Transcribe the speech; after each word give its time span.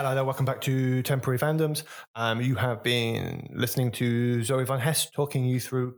Hello 0.00 0.14
there, 0.14 0.24
welcome 0.24 0.46
back 0.46 0.62
to 0.62 1.02
Temporary 1.02 1.38
Fandoms. 1.38 1.82
Um, 2.14 2.40
you 2.40 2.54
have 2.54 2.82
been 2.82 3.50
listening 3.52 3.90
to 3.92 4.42
Zoe 4.42 4.64
Van 4.64 4.78
Hess 4.78 5.10
talking 5.10 5.44
you 5.44 5.60
through, 5.60 5.96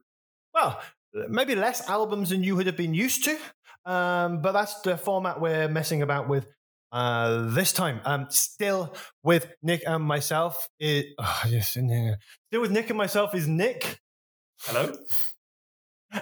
well, 0.53 0.83
maybe 1.29 1.55
less 1.55 1.89
albums 1.89 2.31
than 2.31 2.43
you 2.43 2.57
would 2.57 2.67
have 2.67 2.77
been 2.77 2.95
used 2.95 3.23
to, 3.27 3.39
um, 3.87 4.43
but 4.43 4.51
that's 4.51 4.81
the 4.81 4.97
format 4.97 5.41
we're 5.41 5.69
messing 5.69 6.03
about 6.03 6.29
with 6.29 6.49
uh, 6.91 7.47
this 7.51 7.73
time. 7.73 8.01
Um, 8.05 8.27
still 8.31 8.93
with 9.23 9.47
Nick 9.63 9.85
and 9.87 10.03
myself. 10.03 10.69
It, 10.81 11.15
oh, 11.21 11.43
yes, 11.49 11.69
still 11.69 12.17
with 12.61 12.73
Nick 12.73 12.89
and 12.91 12.99
myself 12.99 13.37
is 13.37 13.47
Nick. 13.47 14.01
Hello. 14.63 14.97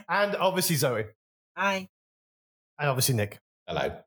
And 0.07 0.37
obviously 0.37 0.77
Zoe. 0.77 1.07
Hi. 1.57 1.89
And 2.79 2.91
obviously 2.91 3.15
Nick. 3.15 3.39
Hello. 3.67 4.01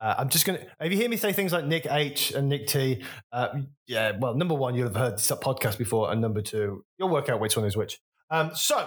Uh, 0.00 0.14
I'm 0.18 0.28
just 0.28 0.44
going 0.44 0.58
to, 0.58 0.66
if 0.80 0.92
you 0.92 0.98
hear 0.98 1.08
me 1.08 1.16
say 1.16 1.32
things 1.32 1.52
like 1.52 1.64
Nick 1.64 1.86
H 1.90 2.32
and 2.32 2.48
Nick 2.48 2.66
T, 2.66 3.02
uh, 3.32 3.48
yeah, 3.86 4.12
well, 4.18 4.34
number 4.34 4.54
one, 4.54 4.74
you'll 4.74 4.88
have 4.88 4.96
heard 4.96 5.14
this 5.14 5.30
podcast 5.30 5.78
before. 5.78 6.12
And 6.12 6.20
number 6.20 6.42
two, 6.42 6.84
you'll 6.98 7.08
work 7.08 7.28
out 7.28 7.40
which 7.40 7.56
one 7.56 7.64
is 7.64 7.76
which. 7.76 7.98
Um, 8.30 8.50
so, 8.54 8.86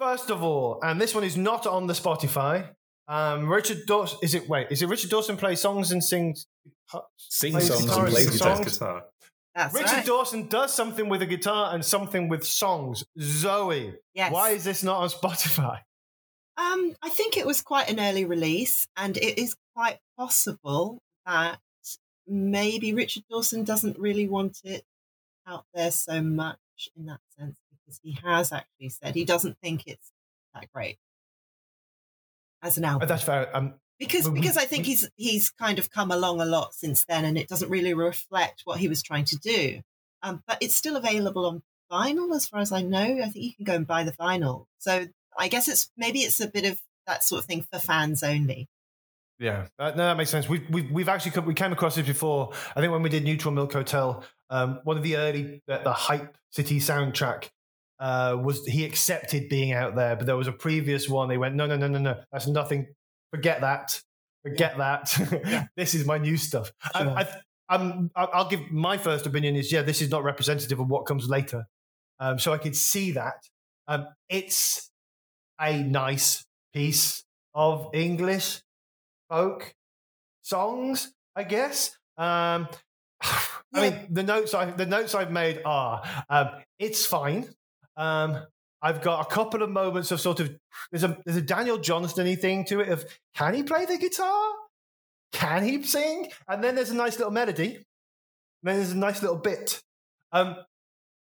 first 0.00 0.30
of 0.30 0.42
all, 0.42 0.80
and 0.82 1.00
this 1.00 1.14
one 1.14 1.24
is 1.24 1.36
not 1.36 1.66
on 1.66 1.86
the 1.86 1.94
Spotify. 1.94 2.70
Um, 3.08 3.48
Richard 3.48 3.86
Dawson, 3.86 4.18
is 4.22 4.34
it, 4.34 4.48
wait, 4.48 4.66
is 4.70 4.82
it 4.82 4.88
Richard 4.88 5.10
Dawson 5.10 5.36
plays 5.36 5.60
songs 5.60 5.92
and 5.92 6.02
sings? 6.02 6.46
Sing 7.16 7.52
plays 7.52 7.68
songs 7.68 7.82
guitar 7.84 8.04
and 8.06 8.12
play 8.12 8.22
sings 8.22 8.38
guitar. 8.38 8.56
songs? 8.56 8.72
Guitar. 8.78 9.02
That's 9.54 9.74
Richard 9.74 9.92
right. 9.92 10.06
Dawson 10.06 10.48
does 10.48 10.74
something 10.74 11.08
with 11.08 11.22
a 11.22 11.26
guitar 11.26 11.72
and 11.74 11.84
something 11.84 12.28
with 12.28 12.44
songs. 12.44 13.04
Zoe, 13.20 13.94
Yes. 14.14 14.32
why 14.32 14.50
is 14.50 14.64
this 14.64 14.82
not 14.82 14.98
on 14.98 15.08
Spotify? 15.08 15.78
Um, 16.56 16.96
I 17.02 17.10
think 17.10 17.36
it 17.36 17.46
was 17.46 17.60
quite 17.62 17.90
an 17.90 18.00
early 18.00 18.24
release, 18.24 18.88
and 18.96 19.16
it 19.16 19.38
is 19.38 19.56
quite 19.74 19.98
possible 20.16 21.02
that 21.26 21.58
maybe 22.26 22.94
Richard 22.94 23.24
Dawson 23.30 23.62
doesn't 23.64 23.98
really 23.98 24.26
want 24.28 24.60
it 24.64 24.84
out 25.46 25.64
there 25.74 25.90
so 25.90 26.22
much 26.22 26.58
in 26.96 27.06
that 27.06 27.20
sense 27.38 27.58
because 27.70 28.00
he 28.02 28.12
has 28.24 28.52
actually 28.52 28.88
said 28.88 29.14
he 29.14 29.24
doesn't 29.24 29.58
think 29.62 29.84
it's 29.86 30.10
that 30.54 30.66
great 30.72 30.98
as 32.62 32.78
an 32.78 32.84
Uh, 32.84 32.92
album. 32.92 33.08
That's 33.08 33.22
fair. 33.22 33.54
Um, 33.56 33.74
because 33.98 34.28
because 34.28 34.56
I 34.56 34.64
think 34.64 34.86
he's 34.86 35.08
he's 35.16 35.50
kind 35.50 35.78
of 35.78 35.90
come 35.90 36.10
along 36.10 36.40
a 36.40 36.44
lot 36.44 36.74
since 36.74 37.04
then, 37.04 37.24
and 37.24 37.38
it 37.38 37.48
doesn't 37.48 37.70
really 37.70 37.94
reflect 37.94 38.62
what 38.64 38.78
he 38.78 38.88
was 38.88 39.02
trying 39.02 39.24
to 39.26 39.36
do. 39.36 39.82
Um, 40.22 40.42
but 40.46 40.58
it's 40.60 40.74
still 40.74 40.96
available 40.96 41.46
on 41.46 41.62
vinyl, 41.90 42.34
as 42.34 42.48
far 42.48 42.60
as 42.60 42.72
I 42.72 42.82
know. 42.82 43.20
I 43.22 43.28
think 43.28 43.44
you 43.44 43.54
can 43.54 43.64
go 43.64 43.74
and 43.74 43.86
buy 43.86 44.04
the 44.04 44.12
vinyl. 44.12 44.66
So 44.78 45.06
I 45.38 45.48
guess 45.48 45.68
it's 45.68 45.90
maybe 45.96 46.20
it's 46.20 46.40
a 46.40 46.48
bit 46.48 46.64
of 46.64 46.80
that 47.06 47.24
sort 47.24 47.40
of 47.40 47.46
thing 47.46 47.66
for 47.70 47.78
fans 47.78 48.22
only. 48.22 48.68
Yeah, 49.38 49.66
uh, 49.78 49.90
no, 49.90 50.04
that 50.04 50.16
makes 50.16 50.30
sense. 50.30 50.48
We've 50.48 50.68
we've, 50.70 50.90
we've 50.90 51.08
actually 51.08 51.32
come, 51.32 51.44
we 51.44 51.54
came 51.54 51.72
across 51.72 51.94
this 51.94 52.06
before. 52.06 52.52
I 52.74 52.80
think 52.80 52.92
when 52.92 53.02
we 53.02 53.10
did 53.10 53.24
Neutral 53.24 53.52
Milk 53.52 53.72
Hotel, 53.72 54.24
um, 54.48 54.80
one 54.84 54.96
of 54.96 55.02
the 55.02 55.16
early 55.16 55.62
the, 55.66 55.78
the 55.84 55.92
Hype 55.92 56.36
City 56.50 56.80
soundtrack 56.80 57.50
uh, 57.98 58.36
was 58.40 58.64
he 58.66 58.84
accepted 58.84 59.48
being 59.48 59.72
out 59.72 59.94
there, 59.94 60.16
but 60.16 60.26
there 60.26 60.36
was 60.36 60.48
a 60.48 60.52
previous 60.52 61.08
one. 61.08 61.28
They 61.28 61.38
went, 61.38 61.54
no, 61.54 61.66
no, 61.66 61.76
no, 61.76 61.88
no, 61.88 61.98
no, 61.98 62.20
that's 62.32 62.46
nothing. 62.46 62.86
Forget 63.32 63.60
that. 63.60 64.00
Forget 64.42 64.78
that. 64.78 65.68
this 65.76 65.94
is 65.94 66.06
my 66.06 66.18
new 66.18 66.36
stuff. 66.36 66.72
Sure. 66.96 67.10
I, 67.10 67.26
I, 67.68 68.04
I'll 68.14 68.48
give 68.48 68.70
my 68.70 68.96
first 68.96 69.26
opinion 69.26 69.56
is 69.56 69.72
yeah, 69.72 69.82
this 69.82 70.00
is 70.00 70.10
not 70.10 70.24
representative 70.24 70.78
of 70.78 70.88
what 70.88 71.04
comes 71.04 71.28
later. 71.28 71.66
Um, 72.20 72.38
so 72.38 72.52
I 72.52 72.58
could 72.58 72.76
see 72.76 73.12
that. 73.12 73.42
Um, 73.88 74.06
it's 74.28 74.90
a 75.60 75.82
nice 75.82 76.44
piece 76.72 77.24
of 77.54 77.90
English 77.94 78.60
folk 79.28 79.74
songs, 80.42 81.12
I 81.34 81.44
guess. 81.44 81.96
Um, 82.16 82.68
I 83.22 83.90
mean, 83.90 84.06
the 84.10 84.22
notes 84.22 84.54
I 84.54 84.70
the 84.70 84.86
notes 84.86 85.14
I've 85.14 85.32
made 85.32 85.60
are 85.64 86.02
um, 86.30 86.50
it's 86.78 87.04
fine. 87.04 87.48
Um, 87.96 88.40
I've 88.82 89.02
got 89.02 89.26
a 89.26 89.34
couple 89.34 89.62
of 89.62 89.70
moments 89.70 90.10
of 90.12 90.20
sort 90.20 90.40
of 90.40 90.54
there's 90.90 91.04
a 91.04 91.18
there's 91.24 91.36
a 91.36 91.42
Daniel 91.42 91.78
Johnston 91.78 92.36
thing 92.36 92.64
to 92.66 92.80
it 92.80 92.88
of 92.88 93.04
can 93.34 93.54
he 93.54 93.62
play 93.62 93.84
the 93.84 93.98
guitar? 93.98 94.52
Can 95.32 95.64
he 95.64 95.82
sing? 95.82 96.30
And 96.48 96.62
then 96.62 96.74
there's 96.74 96.90
a 96.90 96.94
nice 96.94 97.18
little 97.18 97.32
melody. 97.32 97.84
then 98.62 98.76
there's 98.76 98.92
a 98.92 98.96
nice 98.96 99.22
little 99.22 99.38
bit. 99.38 99.82
Um, 100.32 100.56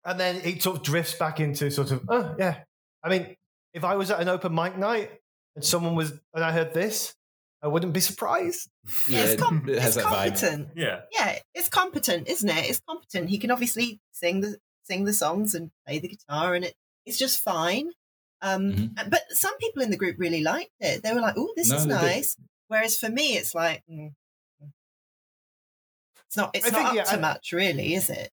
and 0.04 0.18
then 0.18 0.36
it 0.44 0.62
sort 0.62 0.76
of 0.76 0.82
drifts 0.82 1.14
back 1.14 1.40
into 1.40 1.70
sort 1.70 1.90
of 1.90 2.04
oh 2.08 2.34
yeah. 2.38 2.60
I 3.02 3.08
mean, 3.08 3.34
if 3.78 3.84
I 3.84 3.94
was 3.96 4.10
at 4.10 4.20
an 4.20 4.28
open 4.28 4.54
mic 4.54 4.76
night 4.76 5.10
and 5.56 5.64
someone 5.64 5.94
was 5.94 6.12
and 6.34 6.44
I 6.44 6.52
heard 6.52 6.74
this, 6.74 7.14
I 7.62 7.68
wouldn't 7.68 7.92
be 7.92 8.00
surprised. 8.00 8.68
Yeah, 9.08 9.24
it's, 9.24 9.42
com- 9.42 9.68
it 9.68 9.78
has 9.78 9.96
it's 9.96 10.04
that 10.04 10.12
vibe. 10.12 10.28
competent. 10.40 10.68
Yeah. 10.76 11.00
Yeah, 11.12 11.38
it's 11.54 11.68
competent, 11.68 12.28
isn't 12.28 12.48
it? 12.48 12.68
It's 12.70 12.80
competent. 12.88 13.30
He 13.30 13.38
can 13.38 13.50
obviously 13.50 14.00
sing 14.12 14.40
the 14.40 14.58
sing 14.84 15.04
the 15.04 15.12
songs 15.12 15.54
and 15.54 15.70
play 15.86 15.98
the 15.98 16.08
guitar, 16.08 16.54
and 16.54 16.64
it 16.64 16.74
it's 17.06 17.18
just 17.18 17.42
fine. 17.42 17.90
Um, 18.42 18.72
Mhm. 18.72 19.10
But 19.10 19.22
some 19.30 19.56
people 19.58 19.82
in 19.82 19.90
the 19.90 19.96
group 19.96 20.16
really 20.18 20.42
liked 20.42 20.70
it. 20.80 21.02
They 21.02 21.12
were 21.14 21.20
like, 21.20 21.34
"Oh, 21.36 21.52
this 21.56 21.70
No, 21.70 21.76
is 21.76 21.86
they 21.86 21.94
did. 21.94 22.02
nice." 22.02 22.36
Whereas 22.68 22.98
for 22.98 23.08
me, 23.08 23.36
it's 23.36 23.54
like, 23.54 23.82
mm, 23.90 24.12
mm. 24.62 24.70
it's 26.26 26.36
not. 26.36 26.50
It's 26.54 26.66
I 26.66 26.70
not 26.70 26.76
think, 26.78 26.88
up 26.90 26.94
yeah, 26.94 27.04
to 27.04 27.16
I- 27.16 27.20
much, 27.20 27.52
really, 27.52 27.94
is 27.94 28.10
it? 28.10 28.30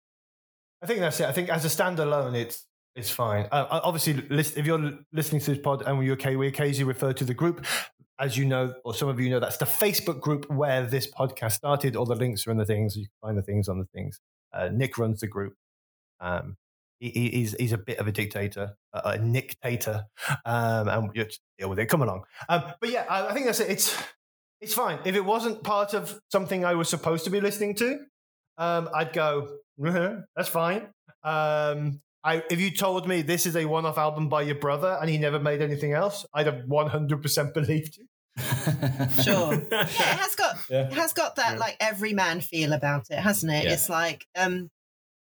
I 0.81 0.87
think 0.87 0.99
that's 1.01 1.19
it. 1.19 1.27
I 1.27 1.31
think 1.31 1.49
as 1.49 1.63
a 1.63 1.67
standalone, 1.67 2.35
it's 2.35 2.65
it's 2.95 3.09
fine. 3.09 3.47
Uh, 3.51 3.79
obviously, 3.83 4.13
list, 4.29 4.57
if 4.57 4.65
you're 4.65 4.99
listening 5.13 5.41
to 5.41 5.51
this 5.53 5.59
pod 5.63 5.83
and 5.85 5.97
we 5.97 6.11
okay, 6.13 6.35
we 6.35 6.47
occasionally 6.47 6.87
refer 6.87 7.13
to 7.13 7.23
the 7.23 7.33
group, 7.33 7.65
as 8.19 8.37
you 8.37 8.45
know, 8.45 8.73
or 8.83 8.93
some 8.93 9.07
of 9.09 9.19
you 9.19 9.29
know, 9.29 9.39
that's 9.39 9.57
the 9.57 9.65
Facebook 9.65 10.19
group 10.19 10.49
where 10.51 10.85
this 10.85 11.09
podcast 11.09 11.53
started. 11.53 11.95
All 11.95 12.05
the 12.05 12.15
links 12.15 12.45
are 12.47 12.51
in 12.51 12.57
the 12.57 12.65
things. 12.65 12.95
You 12.95 13.05
can 13.05 13.29
find 13.29 13.37
the 13.37 13.41
things 13.43 13.69
on 13.69 13.79
the 13.79 13.85
things. 13.93 14.19
Uh, 14.53 14.69
Nick 14.71 14.97
runs 14.97 15.21
the 15.21 15.27
group. 15.27 15.53
Um, 16.19 16.57
he, 16.99 17.09
he- 17.09 17.29
he's 17.29 17.55
he's 17.57 17.71
a 17.71 17.77
bit 17.77 17.97
of 17.99 18.07
a 18.07 18.11
dictator, 18.11 18.75
a, 18.93 19.01
a 19.11 19.17
dictator, 19.17 20.03
um, 20.45 20.87
and 20.89 21.09
you 21.15 21.25
deal 21.57 21.69
with 21.69 21.79
it. 21.79 21.85
Come 21.87 22.01
along. 22.01 22.23
Um, 22.49 22.63
but 22.79 22.89
yeah, 22.91 23.05
I, 23.09 23.27
I 23.27 23.33
think 23.33 23.45
that's 23.45 23.59
it. 23.61 23.69
It's 23.69 23.97
it's 24.59 24.73
fine. 24.73 24.99
If 25.05 25.15
it 25.15 25.25
wasn't 25.25 25.63
part 25.63 25.93
of 25.93 26.19
something 26.31 26.63
I 26.65 26.75
was 26.75 26.89
supposed 26.89 27.23
to 27.23 27.29
be 27.31 27.39
listening 27.41 27.73
to, 27.75 27.99
um, 28.57 28.89
I'd 28.93 29.13
go, 29.13 29.47
"Uh-huh, 29.83 30.17
that's 30.35 30.49
fine. 30.49 30.89
Um, 31.23 32.01
I, 32.23 32.43
if 32.51 32.59
you 32.59 32.71
told 32.71 33.07
me 33.07 33.21
this 33.23 33.45
is 33.45 33.55
a 33.55 33.65
one-off 33.65 33.97
album 33.97 34.29
by 34.29 34.43
your 34.43 34.55
brother 34.55 34.97
and 35.01 35.09
he 35.09 35.17
never 35.17 35.39
made 35.39 35.61
anything 35.61 35.93
else, 35.93 36.25
I'd 36.33 36.45
have 36.45 36.65
100% 36.67 37.53
believed 37.53 37.97
you. 37.97 38.05
Sure. 39.23 39.53
yeah, 39.71 39.81
it 39.83 39.89
has 39.89 40.35
got 40.35 40.57
Yeah. 40.69 40.87
it 40.87 40.93
has 40.93 41.13
got 41.13 41.35
that 41.35 41.53
Yeah. 41.53 41.59
like 41.59 41.77
everyman 41.79 42.41
feel 42.41 42.73
about 42.73 43.07
it, 43.09 43.17
hasn't 43.19 43.51
it? 43.51 43.65
Yeah. 43.65 43.73
It's 43.73 43.89
like 43.89 44.25
um, 44.37 44.69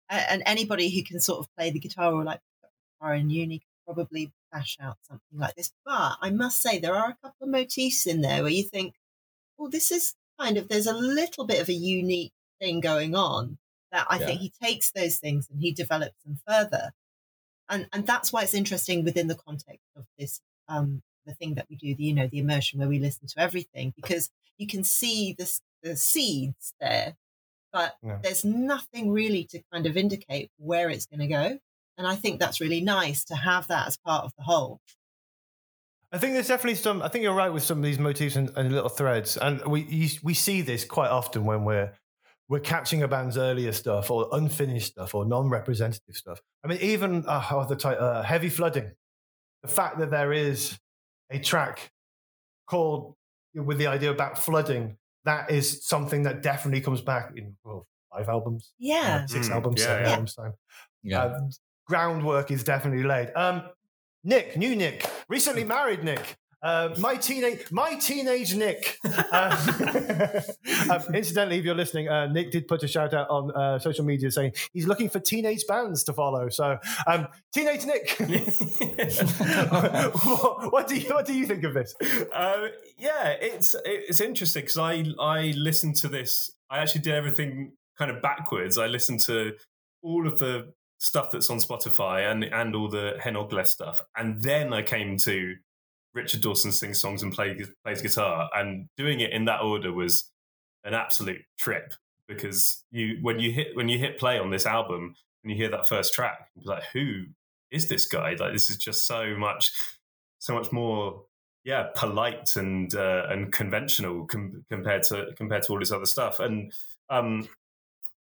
and 0.09 0.43
anybody 0.45 0.89
who 0.89 1.03
can 1.03 1.19
sort 1.19 1.39
of 1.39 1.47
play 1.57 1.71
the 1.71 1.79
guitar 1.79 2.13
or 2.13 2.23
like 2.23 2.39
guitar 2.99 3.15
in 3.15 3.29
uni 3.29 3.59
could 3.59 3.95
probably 3.95 4.31
bash 4.51 4.77
out 4.81 4.97
something 5.07 5.39
like 5.39 5.55
this. 5.55 5.71
But 5.85 6.17
I 6.21 6.29
must 6.31 6.61
say 6.61 6.79
there 6.79 6.95
are 6.95 7.09
a 7.11 7.17
couple 7.23 7.45
of 7.45 7.49
motifs 7.49 8.05
in 8.07 8.21
there 8.21 8.41
where 8.43 8.51
you 8.51 8.63
think, 8.63 8.93
well, 9.57 9.69
this 9.69 9.91
is 9.91 10.15
kind 10.39 10.57
of 10.57 10.67
there's 10.67 10.87
a 10.87 10.93
little 10.93 11.45
bit 11.45 11.61
of 11.61 11.69
a 11.69 11.73
unique 11.73 12.33
thing 12.59 12.79
going 12.79 13.15
on 13.15 13.57
that 13.91 14.07
I 14.09 14.19
Yeah. 14.19 14.25
think 14.27 14.41
he 14.41 14.53
takes 14.61 14.91
those 14.91 15.17
things 15.17 15.49
and 15.49 15.61
he 15.61 15.71
develops 15.71 16.21
them 16.23 16.39
further. 16.47 16.91
And 17.69 17.87
and 17.93 18.05
that's 18.07 18.33
why 18.33 18.43
it's 18.43 18.53
interesting 18.53 19.03
within 19.03 19.27
the 19.27 19.35
context 19.35 19.85
of 19.95 20.05
this 20.17 20.41
um 20.67 21.01
the 21.25 21.35
thing 21.35 21.55
that 21.55 21.67
we 21.69 21.75
do, 21.75 21.93
the 21.95 22.03
you 22.05 22.13
know, 22.13 22.27
the 22.27 22.39
immersion 22.39 22.79
where 22.79 22.89
we 22.89 22.99
listen 22.99 23.27
to 23.27 23.39
everything, 23.39 23.93
because 23.95 24.31
you 24.57 24.67
can 24.67 24.83
see 24.83 25.33
this 25.37 25.61
the 25.83 25.95
seeds 25.95 26.73
there, 26.79 27.15
but 27.71 27.97
Yeah. 28.03 28.19
there's 28.23 28.43
nothing 28.45 29.11
really 29.11 29.45
to 29.45 29.61
kind 29.71 29.85
of 29.85 29.97
indicate 29.97 30.51
where 30.57 30.89
it's 30.89 31.05
going 31.05 31.19
to 31.21 31.27
go. 31.27 31.59
And 31.97 32.07
I 32.07 32.15
think 32.15 32.39
that's 32.39 32.61
really 32.61 32.81
nice 32.81 33.23
to 33.25 33.35
have 33.35 33.67
that 33.67 33.87
as 33.87 33.97
part 33.97 34.25
of 34.25 34.33
the 34.37 34.43
whole. 34.43 34.79
I 36.11 36.17
think 36.17 36.33
there's 36.33 36.47
definitely 36.47 36.75
some. 36.75 37.01
I 37.01 37.07
think 37.07 37.23
you're 37.23 37.35
right 37.35 37.53
with 37.53 37.63
some 37.63 37.77
of 37.77 37.83
these 37.83 37.99
motifs 37.99 38.35
and, 38.35 38.49
and 38.57 38.71
little 38.71 38.89
threads, 38.89 39.37
and 39.37 39.63
we 39.65 39.81
you, 39.83 40.09
we 40.23 40.33
see 40.33 40.61
this 40.61 40.83
quite 40.83 41.09
often 41.11 41.45
when 41.45 41.65
we're 41.65 41.93
we're 42.49 42.59
catching 42.59 43.03
a 43.03 43.07
band's 43.07 43.37
earlier 43.37 43.71
stuff 43.71 44.09
or 44.11 44.27
unfinished 44.33 44.87
stuff 44.93 45.13
or 45.15 45.23
non-representative 45.25 46.15
stuff. 46.15 46.41
I 46.63 46.67
mean, 46.67 46.79
even 46.81 47.23
uh, 47.27 47.39
how 47.39 47.63
the 47.63 47.75
title, 47.75 48.03
uh, 48.03 48.23
heavy 48.23 48.49
flooding. 48.49 48.91
The 49.61 49.67
fact 49.69 49.99
that 49.99 50.09
there 50.09 50.33
is 50.33 50.77
a 51.29 51.37
track 51.39 51.91
called 52.67 53.15
with 53.53 53.77
the 53.77 53.87
idea 53.87 54.11
about 54.11 54.37
flooding 54.37 54.97
that 55.25 55.51
is 55.51 55.85
something 55.85 56.23
that 56.23 56.41
definitely 56.41 56.81
comes 56.81 57.01
back 57.01 57.33
in 57.35 57.55
well, 57.63 57.85
five 58.11 58.29
albums, 58.29 58.71
Yeah. 58.79 59.21
uh, 59.23 59.27
six 59.27 59.49
Mm, 59.49 59.53
albums, 59.53 59.81
yeah, 59.81 59.85
seven 59.85 60.03
yeah. 60.05 60.09
albums 60.11 60.33
time. 60.35 60.53
yeah. 61.03 61.23
Uh, 61.23 61.49
groundwork 61.87 62.51
is 62.51 62.63
definitely 62.63 63.03
laid. 63.03 63.31
Um, 63.35 63.63
Nick, 64.23 64.55
new 64.57 64.75
Nick, 64.75 65.05
recently 65.27 65.63
married 65.63 66.03
Nick. 66.03 66.37
Uh, 66.61 66.89
my 66.97 67.15
teenage, 67.15 67.71
my 67.71 67.95
teenage 67.95 68.53
Nick. 68.55 68.97
Uh, 69.05 70.41
um, 70.91 71.15
incidentally, 71.15 71.57
if 71.59 71.65
you're 71.65 71.75
listening, 71.75 72.09
uh, 72.09 72.27
Nick 72.27 72.51
did 72.51 72.67
put 72.67 72.83
a 72.83 72.87
shout 72.87 73.13
out 73.13 73.29
on 73.29 73.51
uh, 73.51 73.79
social 73.79 74.03
media 74.03 74.29
saying 74.29 74.51
he's 74.73 74.87
looking 74.87 75.09
for 75.09 75.19
teenage 75.19 75.65
bands 75.67 76.03
to 76.03 76.13
follow. 76.13 76.49
So, 76.49 76.77
um, 77.07 77.27
teenage 77.53 77.85
Nick, 77.85 78.09
what, 79.69 80.71
what 80.71 80.87
do 80.87 80.97
you 80.97 81.13
what 81.13 81.25
do 81.25 81.33
you 81.33 81.45
think 81.45 81.63
of 81.63 81.73
this? 81.73 81.95
uh, 82.33 82.67
yeah, 82.97 83.35
it's 83.39 83.75
it's 83.85 84.19
interesting 84.19 84.63
because 84.63 84.77
I 84.77 85.05
I 85.19 85.53
listened 85.55 85.95
to 85.97 86.09
this 86.09 86.51
I 86.69 86.79
actually 86.79 87.01
did 87.01 87.13
everything 87.13 87.73
kind 87.97 88.11
of 88.11 88.21
backwards. 88.21 88.77
I 88.77 88.87
listened 88.87 89.21
to 89.21 89.53
all 90.03 90.27
of 90.27 90.39
the 90.39 90.73
stuff 90.99 91.31
that's 91.31 91.49
on 91.49 91.59
Spotify 91.59 92.29
and 92.29 92.43
and 92.43 92.75
all 92.75 92.89
the 92.89 93.17
Hen 93.19 93.35
Ogledd 93.35 93.67
stuff, 93.67 94.01
and 94.15 94.41
then 94.43 94.73
I 94.73 94.81
came 94.81 95.17
to 95.19 95.55
Richard 96.13 96.41
Dawson 96.41 96.71
sings 96.71 96.99
songs 96.99 97.23
and 97.23 97.33
play, 97.33 97.57
plays 97.83 98.01
guitar, 98.01 98.49
and 98.53 98.87
doing 98.97 99.19
it 99.19 99.31
in 99.31 99.45
that 99.45 99.61
order 99.61 99.93
was 99.93 100.31
an 100.83 100.93
absolute 100.93 101.41
trip 101.57 101.93
because 102.27 102.83
you 102.91 103.17
when 103.21 103.39
you 103.39 103.51
hit 103.51 103.75
when 103.75 103.89
you 103.89 103.99
hit 103.99 104.17
play 104.17 104.39
on 104.39 104.49
this 104.49 104.65
album 104.65 105.15
and 105.43 105.51
you 105.51 105.57
hear 105.57 105.69
that 105.69 105.87
first 105.87 106.13
track, 106.13 106.49
you're 106.55 106.73
like, 106.73 106.83
who 106.93 107.25
is 107.71 107.89
this 107.89 108.05
guy? 108.05 108.35
Like 108.39 108.53
this 108.53 108.69
is 108.69 108.77
just 108.77 109.05
so 109.05 109.35
much 109.37 109.71
so 110.39 110.53
much 110.53 110.71
more 110.71 111.23
yeah 111.63 111.87
polite 111.95 112.55
and 112.55 112.95
uh, 112.95 113.23
and 113.29 113.51
conventional 113.51 114.25
com- 114.25 114.65
compared 114.69 115.03
to 115.03 115.27
compared 115.35 115.63
to 115.63 115.73
all 115.73 115.79
this 115.79 115.91
other 115.91 116.05
stuff 116.05 116.39
and 116.39 116.71
um 117.09 117.47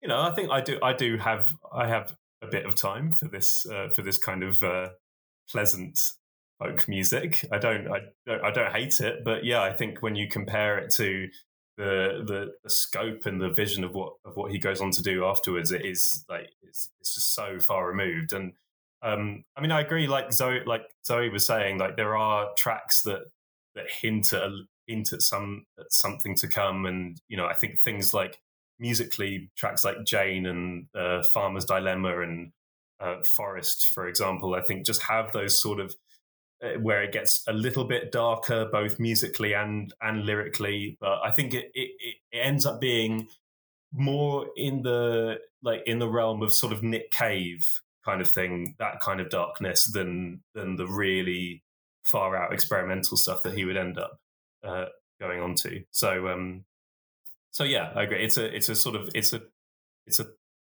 you 0.02 0.08
know 0.08 0.22
i 0.22 0.34
think 0.34 0.50
i 0.50 0.62
do 0.62 0.80
i 0.82 0.94
do 0.94 1.18
have 1.18 1.54
i 1.74 1.86
have 1.88 2.16
a 2.42 2.48
bit 2.48 2.66
of 2.66 2.76
time 2.76 3.12
for 3.12 3.28
this 3.28 3.66
uh, 3.68 3.90
for 3.94 4.02
this 4.02 4.18
kind 4.18 4.44
of 4.44 4.62
uh, 4.64 4.90
pleasant 5.50 6.00
folk 6.60 6.88
music 6.88 7.46
i 7.52 7.58
don't 7.58 7.88
I, 7.88 8.00
don't 8.26 8.44
I 8.44 8.52
don't 8.52 8.72
hate 8.72 9.02
it 9.02 9.24
but 9.24 9.44
yeah 9.44 9.62
i 9.62 9.74
think 9.74 10.02
when 10.02 10.16
you 10.16 10.28
compare 10.28 10.78
it 10.78 10.90
to 10.96 11.28
the, 11.78 12.24
the 12.26 12.54
the 12.64 12.70
scope 12.70 13.26
and 13.26 13.42
the 13.42 13.50
vision 13.50 13.84
of 13.84 13.94
what 13.94 14.14
of 14.24 14.38
what 14.38 14.52
he 14.52 14.58
goes 14.58 14.80
on 14.80 14.92
to 14.92 15.02
do 15.02 15.26
afterwards 15.26 15.72
it 15.72 15.86
is 15.86 16.24
like 16.30 16.50
it's 16.64 16.90
it's 17.02 17.16
just 17.16 17.34
so 17.36 17.60
far 17.60 17.88
removed 17.88 18.32
and 18.32 18.54
um, 19.06 19.44
I 19.56 19.62
mean, 19.62 19.72
I 19.72 19.82
agree. 19.82 20.08
Like 20.08 20.34
Zoe, 20.34 20.62
like 20.66 20.84
Zoe 21.06 21.30
was 21.30 21.46
saying, 21.46 21.78
like 21.78 21.96
there 21.96 22.18
are 22.18 22.50
tracks 22.58 23.04
that 23.04 23.22
that 23.76 23.90
hint 23.90 24.34
at 24.34 24.50
hint 24.88 25.14
at 25.14 25.22
some 25.22 25.66
at 25.80 25.94
something 25.94 26.36
to 26.38 26.48
come, 26.48 26.88
and 26.88 27.22
you 27.28 27.38
know, 27.38 27.46
I 27.46 27.54
think 27.54 27.80
things 27.80 28.16
like 28.16 28.40
musically 28.80 29.52
tracks 29.56 29.86
like 29.86 30.04
Jane 30.06 30.48
and 30.48 30.88
uh, 30.96 31.22
Farmer's 31.22 31.66
Dilemma 31.66 32.22
and 32.22 32.52
uh, 33.00 33.18
Forest, 33.24 33.90
for 33.94 34.08
example, 34.08 34.56
I 34.56 34.62
think 34.62 34.86
just 34.86 35.04
have 35.04 35.32
those 35.32 35.62
sort 35.62 35.80
of 35.80 35.96
where 36.82 37.04
it 37.04 37.12
gets 37.12 37.44
a 37.48 37.54
little 37.54 37.86
bit 37.86 38.12
darker, 38.12 38.66
both 38.72 39.00
musically 39.00 39.54
and 39.54 39.94
and 40.02 40.26
lyrically. 40.26 40.98
But 41.00 41.20
I 41.24 41.32
think 41.32 41.54
it 41.54 41.72
it, 41.74 41.92
it 42.00 42.38
ends 42.38 42.66
up 42.66 42.80
being 42.80 43.28
more 43.94 44.48
in 44.56 44.82
the 44.82 45.40
like 45.64 45.84
in 45.86 46.00
the 46.00 46.10
realm 46.10 46.42
of 46.42 46.54
sort 46.54 46.74
of 46.74 46.84
Nick 46.84 47.12
Cave 47.12 47.82
kind 48.06 48.22
of 48.22 48.30
thing, 48.30 48.76
that 48.78 49.00
kind 49.00 49.20
of 49.20 49.30
darkness, 49.30 49.86
than 49.86 50.42
than 50.54 50.76
the 50.76 50.88
really 50.88 51.64
far 52.04 52.36
out 52.36 52.54
experimental 52.54 53.18
stuff 53.18 53.42
that 53.44 53.56
he 53.56 53.66
would 53.66 53.78
end 53.78 53.98
up 53.98 54.20
uh, 54.64 54.86
going 55.20 55.42
on 55.42 55.56
to. 55.56 55.84
So, 55.92 56.28
um, 56.28 56.66
so 57.52 57.64
yeah, 57.64 57.92
I 57.96 58.04
agree. 58.04 58.24
It's 58.24 58.38
a 58.38 58.56
it's 58.56 58.70
a 58.70 58.76
sort 58.76 58.96
of 58.96 59.10
it's 59.14 59.34
a 59.34 59.42
it's 60.06 60.20
a 60.20 60.28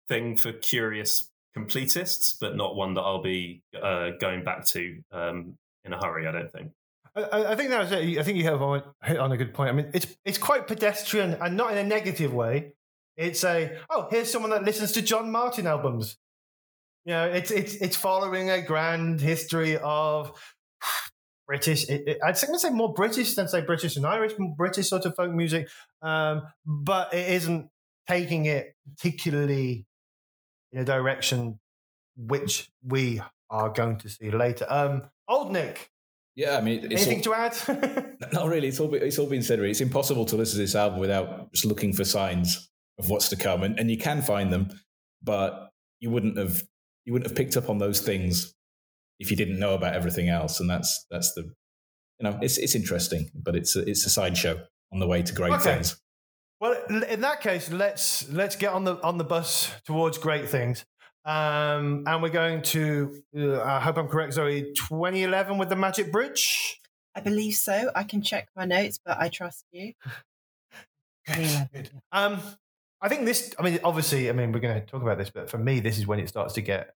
thing 0.08 0.36
for 0.36 0.52
curious 0.52 1.28
completists, 1.56 2.36
but 2.40 2.56
not 2.56 2.76
one 2.76 2.94
that 2.94 3.02
I'll 3.02 3.22
be 3.22 3.62
uh, 3.80 4.10
going 4.20 4.44
back 4.44 4.64
to 4.66 5.02
um, 5.12 5.58
in 5.86 5.92
a 5.92 6.04
hurry. 6.04 6.26
I 6.26 6.32
don't 6.32 6.52
think. 6.52 6.72
I, 7.14 7.52
I 7.52 7.56
think 7.56 7.70
that 7.70 7.80
was 7.80 7.92
it. 7.92 8.18
I 8.18 8.22
think 8.22 8.36
you 8.36 8.44
have 8.44 8.60
on, 8.60 8.82
hit 9.02 9.18
on 9.18 9.32
a 9.32 9.36
good 9.36 9.54
point. 9.54 9.70
I 9.70 9.72
mean, 9.72 9.90
it's 9.94 10.06
it's 10.24 10.38
quite 10.38 10.66
pedestrian 10.66 11.34
and 11.34 11.56
not 11.56 11.72
in 11.72 11.78
a 11.78 11.84
negative 11.84 12.34
way. 12.34 12.72
It's 13.16 13.42
a 13.44 13.78
oh, 13.88 14.08
here's 14.10 14.30
someone 14.30 14.50
that 14.50 14.64
listens 14.64 14.92
to 14.92 15.02
John 15.02 15.30
Martyn 15.30 15.66
albums. 15.66 16.18
You 17.04 17.12
know, 17.12 17.26
it's 17.26 17.50
it's 17.50 17.74
it's 17.76 17.96
following 17.96 18.50
a 18.50 18.60
grand 18.60 19.20
history 19.20 19.78
of 19.78 20.32
British. 21.46 21.88
It, 21.88 22.06
it, 22.06 22.18
I'd 22.22 22.36
say 22.36 22.70
more 22.70 22.92
British 22.92 23.34
than 23.34 23.48
say 23.48 23.62
British 23.62 23.96
and 23.96 24.04
Irish, 24.04 24.32
British 24.56 24.88
sort 24.88 25.06
of 25.06 25.14
folk 25.16 25.32
music, 25.32 25.68
um, 26.02 26.42
but 26.66 27.14
it 27.14 27.30
isn't 27.30 27.70
taking 28.08 28.44
it 28.44 28.74
particularly 28.96 29.86
in 30.72 30.80
a 30.80 30.84
direction 30.84 31.58
which 32.16 32.68
we 32.84 33.20
are 33.50 33.70
going 33.70 33.96
to 33.98 34.08
see 34.08 34.30
later. 34.30 34.66
Um, 34.68 35.02
old 35.28 35.52
Nick. 35.52 35.90
Yeah, 36.34 36.58
I 36.58 36.60
mean, 36.60 36.84
anything 36.84 37.18
all, 37.18 37.22
to 37.22 37.34
add? 37.34 38.16
not 38.32 38.48
really. 38.48 38.68
It's 38.68 38.78
all 38.78 38.92
it's 38.94 39.18
all 39.18 39.26
been 39.26 39.42
said. 39.42 39.58
It's 39.60 39.80
impossible 39.80 40.26
to 40.26 40.36
listen 40.36 40.56
to 40.56 40.62
this 40.62 40.74
album 40.74 41.00
without 41.00 41.50
just 41.52 41.64
looking 41.64 41.94
for 41.94 42.04
signs 42.04 42.68
of 42.98 43.08
what's 43.08 43.30
to 43.30 43.36
come, 43.36 43.62
and, 43.62 43.78
and 43.78 43.90
you 43.90 43.96
can 43.96 44.20
find 44.20 44.52
them, 44.52 44.68
but 45.22 45.70
you 46.00 46.10
wouldn't 46.10 46.36
have 46.36 46.62
you 47.06 47.14
wouldn't 47.14 47.30
have 47.30 47.36
picked 47.36 47.56
up 47.56 47.70
on 47.70 47.78
those 47.78 48.00
things 48.00 48.54
if 49.18 49.30
you 49.30 49.36
didn't 49.36 49.58
know 49.58 49.74
about 49.74 49.94
everything 49.94 50.28
else. 50.28 50.60
And 50.60 50.68
that's 50.68 51.06
that's 51.10 51.32
the 51.32 51.42
you 52.20 52.30
know 52.30 52.38
it's 52.42 52.58
it's 52.58 52.74
interesting, 52.74 53.30
but 53.34 53.56
it's 53.56 53.74
a, 53.74 53.88
it's 53.88 54.04
a 54.04 54.10
sideshow 54.10 54.60
on 54.92 54.98
the 54.98 55.06
way 55.06 55.22
to 55.22 55.32
great 55.32 55.54
okay. 55.54 55.74
things. 55.74 55.98
Well, 56.60 56.74
in 56.88 57.20
that 57.20 57.40
case, 57.40 57.70
let's 57.70 58.28
let's 58.30 58.56
get 58.56 58.72
on 58.72 58.84
the 58.84 59.02
on 59.02 59.18
the 59.18 59.24
bus 59.24 59.72
towards 59.84 60.18
great 60.18 60.48
things. 60.48 60.84
Um, 61.26 62.04
and 62.06 62.22
we're 62.22 62.28
going 62.28 62.62
to, 62.62 63.20
uh, 63.36 63.60
I 63.60 63.80
hope 63.80 63.98
I'm 63.98 64.06
correct, 64.06 64.34
Zoe, 64.34 64.72
2011 64.74 65.58
with 65.58 65.68
the 65.68 65.74
Magic 65.74 66.12
Bridge? 66.12 66.80
I 67.16 67.20
believe 67.20 67.54
so. 67.54 67.90
I 67.96 68.04
can 68.04 68.22
check 68.22 68.48
my 68.54 68.64
notes, 68.64 69.00
but 69.04 69.18
I 69.18 69.28
trust 69.28 69.64
you. 69.72 69.92
Good. 71.26 71.68
Good. 71.72 71.90
Um, 72.12 72.40
I 73.00 73.08
think 73.08 73.24
this, 73.24 73.52
I 73.58 73.62
mean, 73.62 73.80
obviously, 73.82 74.28
I 74.28 74.32
mean, 74.32 74.52
we're 74.52 74.60
going 74.60 74.80
to 74.80 74.86
talk 74.86 75.02
about 75.02 75.18
this, 75.18 75.30
but 75.30 75.50
for 75.50 75.58
me, 75.58 75.80
this 75.80 75.98
is 75.98 76.06
when 76.06 76.20
it 76.20 76.28
starts 76.28 76.54
to 76.54 76.60
get 76.60 76.94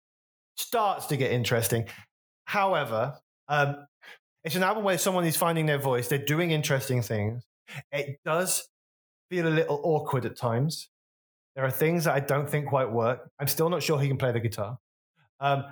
starts 0.56 1.06
to 1.06 1.16
get 1.16 1.32
interesting. 1.32 1.86
However, 2.44 3.18
um, 3.48 3.86
it's 4.44 4.56
an 4.56 4.62
album 4.62 4.84
where 4.84 4.98
someone 4.98 5.24
is 5.24 5.36
finding 5.36 5.66
their 5.66 5.78
voice. 5.78 6.08
They're 6.08 6.18
doing 6.18 6.50
interesting 6.50 7.00
things. 7.00 7.44
It 7.92 8.18
does 8.24 8.68
feel 9.30 9.46
a 9.46 9.50
little 9.50 9.80
awkward 9.82 10.26
at 10.26 10.36
times. 10.36 10.88
There 11.58 11.66
are 11.66 11.72
things 11.72 12.04
that 12.04 12.14
I 12.14 12.20
don't 12.20 12.48
think 12.48 12.68
quite 12.68 12.88
work. 12.88 13.28
I'm 13.40 13.48
still 13.48 13.68
not 13.68 13.82
sure 13.82 13.98
he 13.98 14.06
can 14.06 14.16
play 14.16 14.30
the 14.30 14.38
guitar. 14.38 14.78
Um, 15.40 15.64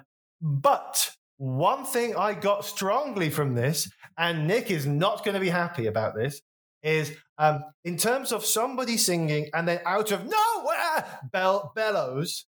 but 0.42 1.12
one 1.36 1.84
thing 1.84 2.16
I 2.16 2.34
got 2.34 2.64
strongly 2.64 3.30
from 3.30 3.54
this, 3.54 3.88
and 4.18 4.48
Nick 4.48 4.72
is 4.72 4.84
not 4.84 5.24
going 5.24 5.34
to 5.34 5.40
be 5.40 5.48
happy 5.48 5.86
about 5.86 6.16
this, 6.16 6.42
is 6.82 7.12
um, 7.38 7.62
in 7.84 7.96
terms 7.96 8.32
of 8.32 8.44
somebody 8.44 8.96
singing 8.96 9.48
and 9.54 9.68
then 9.68 9.78
out 9.86 10.10
of 10.10 10.24
nowhere 10.24 11.20
bell- 11.32 11.70
bellows, 11.76 12.46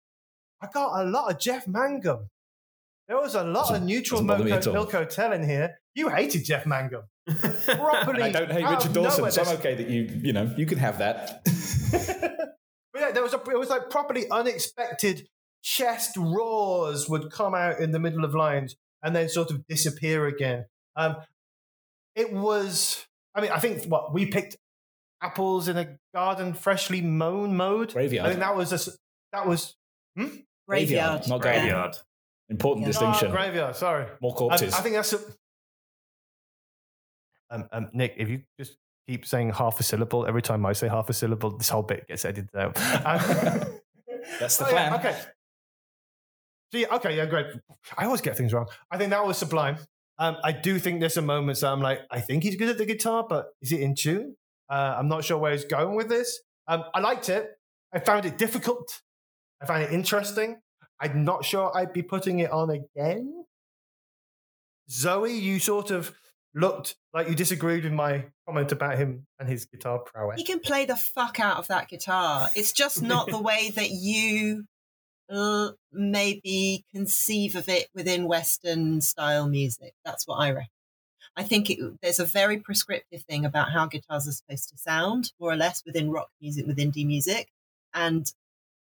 I 0.62 0.68
got 0.72 1.02
a 1.02 1.10
lot 1.10 1.32
of 1.32 1.40
Jeff 1.40 1.68
Mangum. 1.68 2.30
There 3.08 3.18
was 3.18 3.34
a 3.34 3.44
lot 3.44 3.74
of 3.74 3.82
neutral 3.82 4.22
Milk, 4.22 4.46
Milk 4.46 4.92
Hotel 4.92 5.34
in 5.34 5.44
here. 5.44 5.80
You 5.96 6.10
hated 6.10 6.46
Jeff 6.46 6.68
Mangum. 6.68 7.02
Properly. 7.66 8.22
I 8.22 8.32
don't 8.32 8.52
hate 8.52 8.70
Richard 8.70 8.94
Dawson, 8.94 9.32
so 9.32 9.42
I'm 9.42 9.58
okay 9.58 9.74
that 9.74 9.90
you, 9.90 10.04
you 10.22 10.34
know, 10.34 10.54
you 10.56 10.68
can 10.68 10.78
have 10.78 11.00
that. 11.00 11.42
but 12.94 13.02
yeah, 13.02 13.12
there 13.12 13.24
was 13.24 13.34
a, 13.34 13.42
it 13.50 13.60
was 13.60 13.70
like 13.70 13.90
properly 13.90 14.30
unexpected 14.30 15.28
chest 15.64 16.16
roars 16.18 17.10
would 17.10 17.32
come 17.32 17.56
out 17.56 17.80
in 17.80 17.92
the 17.92 18.00
middle 18.00 18.24
of 18.24 18.36
lines 18.36 18.76
and 19.02 19.16
then 19.16 19.28
sort 19.28 19.50
of 19.50 19.66
disappear 19.68 20.28
again. 20.28 20.66
Um, 20.96 21.18
it 22.16 22.32
was, 22.32 23.06
I 23.34 23.42
mean, 23.42 23.52
I 23.52 23.60
think 23.60 23.86
what 23.86 24.14
we 24.14 24.28
picked 24.28 24.58
apples 25.22 25.68
in 25.68 25.78
a 25.78 25.98
garden 26.14 26.54
freshly 26.54 27.02
mown 27.02 27.56
mode. 27.56 27.94
Graveyard. 27.94 28.28
I 28.28 28.30
think 28.30 28.42
that 28.42 28.56
was 28.56 28.72
a, 28.72 28.92
that 29.32 29.48
was 29.48 29.76
hmm? 30.16 30.28
graveyard, 30.68 31.22
graveyard, 31.22 31.28
not 31.28 31.42
graveyard. 31.42 31.98
Important 32.50 32.86
distinction. 32.86 33.30
Oh, 33.30 33.32
graveyard. 33.32 33.76
Sorry. 33.76 34.06
More 34.22 34.36
corpses. 34.36 34.74
Um, 34.74 34.80
I 34.80 34.84
think 34.84 34.96
that's. 34.96 35.14
A, 35.14 35.20
um, 37.50 37.70
um, 37.72 37.90
Nick, 37.94 38.16
if 38.18 38.30
you 38.30 38.44
just 38.60 38.78
keep 39.08 39.26
saying 39.26 39.52
half 39.52 39.80
a 39.80 39.84
syllable 39.84 40.26
every 40.26 40.42
time 40.42 40.66
I 40.66 40.74
say 40.74 40.88
half 40.88 41.10
a 41.10 41.14
syllable, 41.14 41.58
this 41.58 41.70
whole 41.70 41.84
bit 41.84 42.08
gets 42.08 42.26
edited 42.26 42.56
out. 42.56 42.76
that's 44.40 44.58
the 44.58 44.66
oh, 44.66 44.70
plan. 44.70 44.92
Yeah, 44.92 44.98
okay. 44.98 45.20
Yeah, 46.72 46.96
okay, 46.96 47.18
yeah, 47.18 47.26
great. 47.26 47.48
I 47.98 48.06
always 48.06 48.22
get 48.22 48.36
things 48.36 48.54
wrong. 48.54 48.68
I 48.90 48.98
think 48.98 49.12
that 49.12 49.26
was 49.26 49.38
sublime. 49.38 49.78
Um, 50.18 50.38
I 50.44 50.52
do 50.52 50.80
think 50.80 51.00
there's 51.00 51.14
some 51.14 51.26
moments 51.26 51.62
that 51.62 51.68
I'm 51.68 51.82
like, 51.82 52.02
I 52.10 52.20
think 52.20 52.44
he's 52.44 52.56
good 52.56 52.70
at 52.70 52.78
the 52.78 52.86
guitar, 52.86 53.26
but 53.28 53.48
is 53.62 53.72
it 53.72 53.82
in 53.82 53.96
tune? 53.96 54.36
Uh, 54.70 54.96
I'm 54.98 55.08
not 55.08 55.24
sure 55.24 55.38
where 55.38 55.52
he's 55.52 55.66
going 55.66 55.96
with 55.96 56.10
this. 56.10 56.40
Um, 56.68 56.84
I 56.94 57.00
liked 57.00 57.30
it. 57.30 57.48
I 57.94 58.00
found 58.00 58.26
it 58.26 58.38
difficult. 58.38 59.02
I 59.62 59.66
found 59.66 59.84
it 59.84 59.92
interesting. 59.92 60.62
I'm 61.00 61.24
not 61.24 61.46
sure 61.46 61.72
I'd 61.76 61.94
be 61.94 62.02
putting 62.02 62.40
it 62.40 62.52
on 62.52 62.70
again. 62.70 63.46
Zoe, 64.90 65.34
you 65.34 65.60
sort 65.60 65.92
of 65.92 66.14
looked 66.56 66.96
like 67.14 67.28
you 67.28 67.36
disagreed 67.36 67.84
with 67.84 67.94
my 67.94 68.26
comment 68.48 68.72
about 68.72 68.98
him 68.98 69.26
and 69.40 69.50
his 69.50 69.66
guitar 69.66 70.00
prowess. 70.00 70.38
He 70.38 70.44
can 70.44 70.60
play 70.60 70.86
the 70.86 70.96
fuck 70.96 71.40
out 71.40 71.58
of 71.58 71.68
that 71.68 71.90
guitar. 71.90 72.50
It's 72.56 72.72
just 72.72 73.02
not 73.14 73.28
the 73.28 73.42
way 73.42 73.72
that 73.76 73.90
you 73.90 74.66
uh, 75.30 75.72
maybe 75.92 76.86
conceive 76.94 77.56
of 77.56 77.70
it 77.70 77.88
within 77.96 78.28
Western 78.28 79.02
style 79.02 79.48
music. 79.48 79.94
That's 80.06 80.28
what 80.28 80.36
I 80.36 80.52
reckon. 80.52 80.70
I 81.36 81.44
think 81.44 81.70
it, 81.70 81.80
there's 82.02 82.20
a 82.20 82.26
very 82.26 82.58
prescriptive 82.58 83.24
thing 83.24 83.46
about 83.46 83.72
how 83.72 83.88
guitars 83.88 84.28
are 84.28 84.32
supposed 84.32 84.70
to 84.70 84.78
sound, 84.78 85.32
more 85.40 85.52
or 85.52 85.56
less, 85.56 85.84
within 85.86 86.12
rock 86.12 86.30
music, 86.40 86.68
with 86.68 86.78
indie 86.78 87.08
music. 87.08 87.50
And 87.94 88.32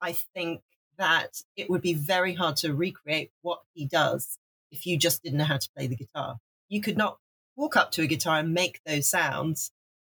I 0.02 0.12
think 0.34 0.60
that 0.98 1.42
it 1.56 1.70
would 1.70 1.82
be 1.82 1.94
very 1.94 2.34
hard 2.34 2.56
to 2.56 2.74
recreate 2.74 3.30
what 3.42 3.60
he 3.74 3.86
does 3.86 4.38
if 4.70 4.86
you 4.86 4.98
just 4.98 5.22
didn't 5.22 5.38
know 5.38 5.44
how 5.44 5.56
to 5.56 5.70
play 5.74 5.86
the 5.86 5.96
guitar. 5.96 6.36
You 6.68 6.80
could 6.80 6.96
not 6.96 7.18
walk 7.56 7.76
up 7.76 7.90
to 7.92 8.02
a 8.02 8.06
guitar 8.06 8.38
and 8.38 8.52
make 8.54 8.80
those 8.86 9.08
sounds 9.08 9.70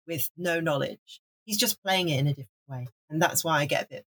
with 0.06 0.30
no 0.36 0.60
knowledge. 0.60 1.20
He's 1.44 1.58
just 1.58 1.82
playing 1.82 2.08
it 2.08 2.18
in 2.20 2.26
a 2.28 2.30
different 2.30 2.48
way. 2.68 2.86
and 3.10 3.20
that's 3.20 3.44
why 3.44 3.58
I 3.60 3.66
get 3.66 3.84
a 3.84 3.88
bit 3.88 4.06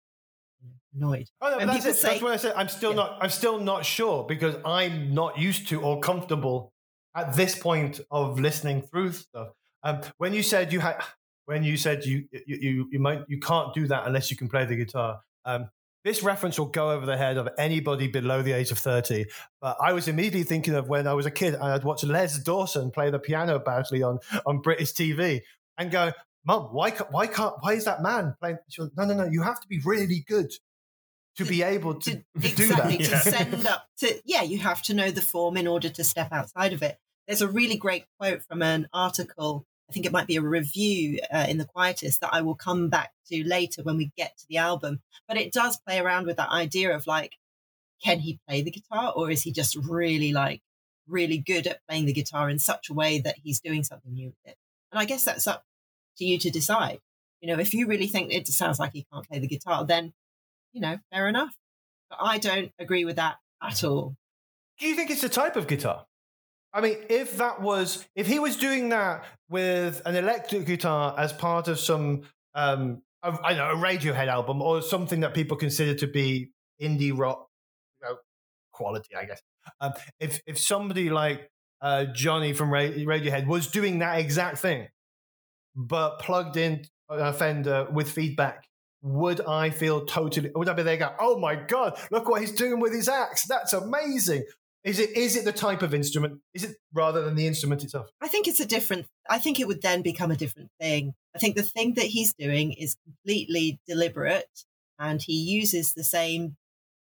annoyed. 0.96 1.30
Oh, 1.42 1.52
no, 1.52 1.58
When 1.58 1.68
that's, 1.68 1.86
it. 1.86 1.96
say- 1.96 2.10
that's 2.10 2.22
what 2.22 2.34
I 2.34 2.38
said. 2.38 2.54
I'm 2.56 2.68
still 2.70 2.92
Yeah. 2.92 2.96
not. 2.98 3.18
I'm 3.22 3.30
still 3.30 3.60
not 3.60 3.86
sure 3.86 4.24
because 4.26 4.56
I'm 4.66 5.14
not 5.14 5.38
used 5.38 5.68
to 5.70 5.82
or 5.82 6.00
comfortable 6.00 6.74
at 7.16 7.34
this 7.36 7.58
point 7.58 8.02
of 8.12 8.40
listening 8.40 8.82
through 8.82 9.14
stuff. 9.14 9.50
Um, 9.84 10.02
when 10.18 10.34
you 10.34 10.44
said 10.44 10.74
you 10.74 10.80
had, 10.82 11.02
when 11.46 11.64
you 11.64 11.78
said 11.78 12.06
you 12.06 12.28
you 12.46 12.56
you, 12.58 12.90
you 12.92 13.00
might 13.00 13.24
you 13.30 13.40
can't 13.40 13.74
do 13.74 13.88
that 13.88 14.06
unless 14.06 14.30
you 14.32 14.38
can 14.38 14.50
play 14.50 14.66
the 14.66 14.76
guitar. 14.76 15.22
Um, 15.46 15.70
this 16.04 16.24
reference 16.24 16.58
will 16.58 16.68
go 16.68 16.92
over 16.92 17.06
the 17.06 17.18
head 17.18 17.38
of 17.38 17.50
anybody 17.58 18.08
below 18.08 18.42
the 18.42 18.54
age 18.54 18.72
of 18.72 18.78
30. 18.78 19.26
But 19.62 19.78
I 19.82 19.94
was 19.94 20.08
immediately 20.08 20.44
thinking 20.44 20.76
of 20.76 20.88
when 20.88 21.08
I 21.08 21.14
was 21.14 21.26
a 21.26 21.32
kid 21.32 21.56
and 21.56 21.64
I'd 21.64 21.84
watch 21.84 22.04
Les 22.04 22.40
Dawson 22.40 22.92
play 22.92 23.10
the 23.10 23.20
piano 23.20 23.60
badly 23.60 24.02
on, 24.02 24.20
on 24.46 24.60
British 24.60 24.94
TV 24.94 25.42
and 25.78 25.92
go, 25.92 26.12
Mum, 26.46 26.70
why, 26.72 26.92
why 27.12 27.28
can't, 27.28 27.56
why 27.60 27.74
is 27.74 27.86
that 27.86 28.02
man 28.02 28.34
playing? 28.40 28.58
She 28.70 28.82
goes, 28.82 28.92
no, 28.96 29.06
no, 29.06 29.14
no, 29.14 29.26
you 29.26 29.44
have 29.44 29.60
to 29.60 29.68
be 29.68 29.80
really 29.84 30.24
good 30.26 30.52
to 31.40 31.46
be 31.46 31.64
able 31.64 31.96
to, 31.96 32.16
to 32.16 32.24
to 32.42 32.56
do 32.56 32.64
exactly 32.64 32.98
that. 32.98 33.24
to 33.24 33.32
send 33.32 33.68
up 33.68 33.88
to 33.98 34.22
yeah 34.26 34.42
you 34.42 34.58
have 34.58 34.82
to 34.82 34.94
know 34.94 35.10
the 35.10 35.22
form 35.22 35.56
in 35.56 35.68
order 35.68 35.90
to 35.90 36.04
step 36.04 36.32
outside 36.32 36.74
of 36.74 36.84
it 36.84 36.98
there's 37.28 37.42
a 37.42 37.48
really 37.48 37.78
great 37.78 38.06
quote 38.20 38.44
from 38.44 38.62
an 38.62 38.88
article 38.94 39.66
i 39.90 39.94
think 39.94 40.06
it 40.06 40.12
might 40.12 40.28
be 40.28 40.36
a 40.36 40.42
review 40.42 41.20
uh, 41.34 41.46
in 41.48 41.58
the 41.58 41.66
Quietus 41.66 42.18
that 42.20 42.34
i 42.34 42.42
will 42.42 42.56
come 42.56 42.90
back 42.90 43.12
to 43.28 43.44
later 43.48 43.84
when 43.84 43.98
we 43.98 44.12
get 44.18 44.38
to 44.38 44.46
the 44.50 44.58
album 44.58 45.02
but 45.28 45.38
it 45.38 45.52
does 45.52 45.78
play 45.78 46.00
around 46.00 46.26
with 46.26 46.38
that 46.38 46.50
idea 46.50 46.94
of 46.96 47.08
like 47.08 47.38
can 48.04 48.20
he 48.20 48.40
play 48.48 48.62
the 48.62 48.72
guitar 48.72 49.14
or 49.16 49.30
is 49.30 49.44
he 49.44 49.52
just 49.52 49.76
really 49.76 50.32
like 50.32 50.62
really 51.08 51.38
good 51.38 51.66
at 51.68 51.82
playing 51.88 52.06
the 52.06 52.14
guitar 52.14 52.50
in 52.50 52.60
such 52.60 52.90
a 52.90 52.94
way 52.94 53.20
that 53.20 53.36
he's 53.44 53.60
doing 53.60 53.84
something 53.84 54.14
new 54.14 54.28
with 54.28 54.54
it 54.54 54.58
and 54.92 55.00
i 55.00 55.06
guess 55.06 55.24
that's 55.24 55.48
up 55.48 55.66
to 56.18 56.26
you 56.26 56.38
to 56.38 56.50
decide 56.50 57.00
you 57.42 57.48
know 57.48 57.60
if 57.60 57.74
you 57.74 57.88
really 57.88 58.08
think 58.08 58.32
it 58.32 58.48
sounds 58.48 58.80
like 58.80 58.94
he 58.94 59.06
can't 59.12 59.28
play 59.28 59.40
the 59.40 59.48
guitar 59.48 59.86
then 59.86 60.14
you 60.74 60.82
know, 60.82 60.98
fair 61.12 61.28
enough. 61.28 61.56
But 62.10 62.20
I 62.22 62.38
don't 62.38 62.72
agree 62.80 63.06
with 63.06 63.18
that 63.18 63.38
at 63.62 63.84
all. 63.84 64.16
Do 64.80 64.88
you 64.88 64.96
think 64.96 65.10
it's 65.10 65.22
the 65.22 65.30
type 65.30 65.56
of 65.56 65.68
guitar? 65.68 66.06
I 66.74 66.82
mean, 66.82 66.98
if 67.10 67.38
that 67.38 67.62
was, 67.62 68.06
if 68.16 68.28
he 68.28 68.40
was 68.40 68.56
doing 68.56 68.90
that 68.90 69.26
with 69.50 70.02
an 70.06 70.16
electric 70.16 70.66
guitar 70.66 71.16
as 71.18 71.34
part 71.34 71.68
of 71.68 71.80
some, 71.80 72.22
um, 72.54 73.02
of, 73.24 73.40
I 73.44 73.54
know, 73.54 73.72
a 73.72 73.76
Radiohead 73.76 74.28
album 74.28 74.62
or 74.62 74.82
something 74.82 75.22
that 75.22 75.34
people 75.34 75.58
consider 75.58 75.96
to 75.96 76.08
be 76.08 76.52
indie 76.82 77.18
rock, 77.18 77.48
you 78.02 78.08
know, 78.08 78.18
quality, 78.72 79.16
I 79.16 79.26
guess. 79.26 79.42
Um, 79.82 79.94
if 80.20 80.42
if 80.46 80.58
somebody 80.58 81.10
like 81.10 81.50
uh, 81.82 82.06
Jonny 82.06 82.54
from 82.54 82.70
Radiohead 82.70 83.48
was 83.48 83.68
doing 83.68 84.00
that 84.00 84.20
exact 84.20 84.60
thing, 84.60 84.88
but 85.76 86.20
plugged 86.20 86.58
in 86.58 86.86
a 87.10 87.34
Fender 87.34 87.88
with 87.92 88.10
feedback, 88.10 88.66
would 89.02 89.42
I 89.42 89.70
feel 89.70 90.06
totally? 90.06 90.52
Would 90.56 90.70
I 90.70 90.74
be 90.74 90.84
there? 90.84 90.98
Go, 90.98 91.14
oh 91.20 91.40
my 91.40 91.56
god! 91.56 92.00
Look 92.12 92.30
what 92.30 92.42
he's 92.42 92.52
doing 92.52 92.80
with 92.80 92.94
his 92.94 93.10
axe. 93.10 93.46
That's 93.48 93.74
amazing. 93.74 94.44
Is 94.84 95.00
it? 95.00 95.16
Is 95.16 95.36
it 95.36 95.46
the 95.46 95.52
type 95.52 95.82
of 95.82 95.94
instrument? 95.94 96.40
Is 96.54 96.64
it 96.64 96.78
rather 96.94 97.22
than 97.22 97.36
the 97.36 97.48
instrument 97.48 97.84
itself? 97.84 98.10
I 98.22 98.28
think 98.30 98.48
it's 98.48 98.62
a 98.62 98.66
different, 98.66 99.08
I 99.30 99.38
think 99.38 99.60
it 99.60 99.68
would 99.68 99.82
then 99.82 100.02
become 100.02 100.32
a 100.32 100.38
different 100.38 100.70
thing. 100.80 101.14
I 101.36 101.40
think 101.40 101.56
the 101.56 101.64
thing 101.64 101.96
that 101.96 102.06
he's 102.06 102.34
doing 102.34 102.72
is 102.74 102.96
completely 103.04 103.80
deliberate 103.88 104.66
and 104.98 105.22
he 105.22 105.34
uses 105.34 105.94
the 105.94 106.04
same 106.04 106.56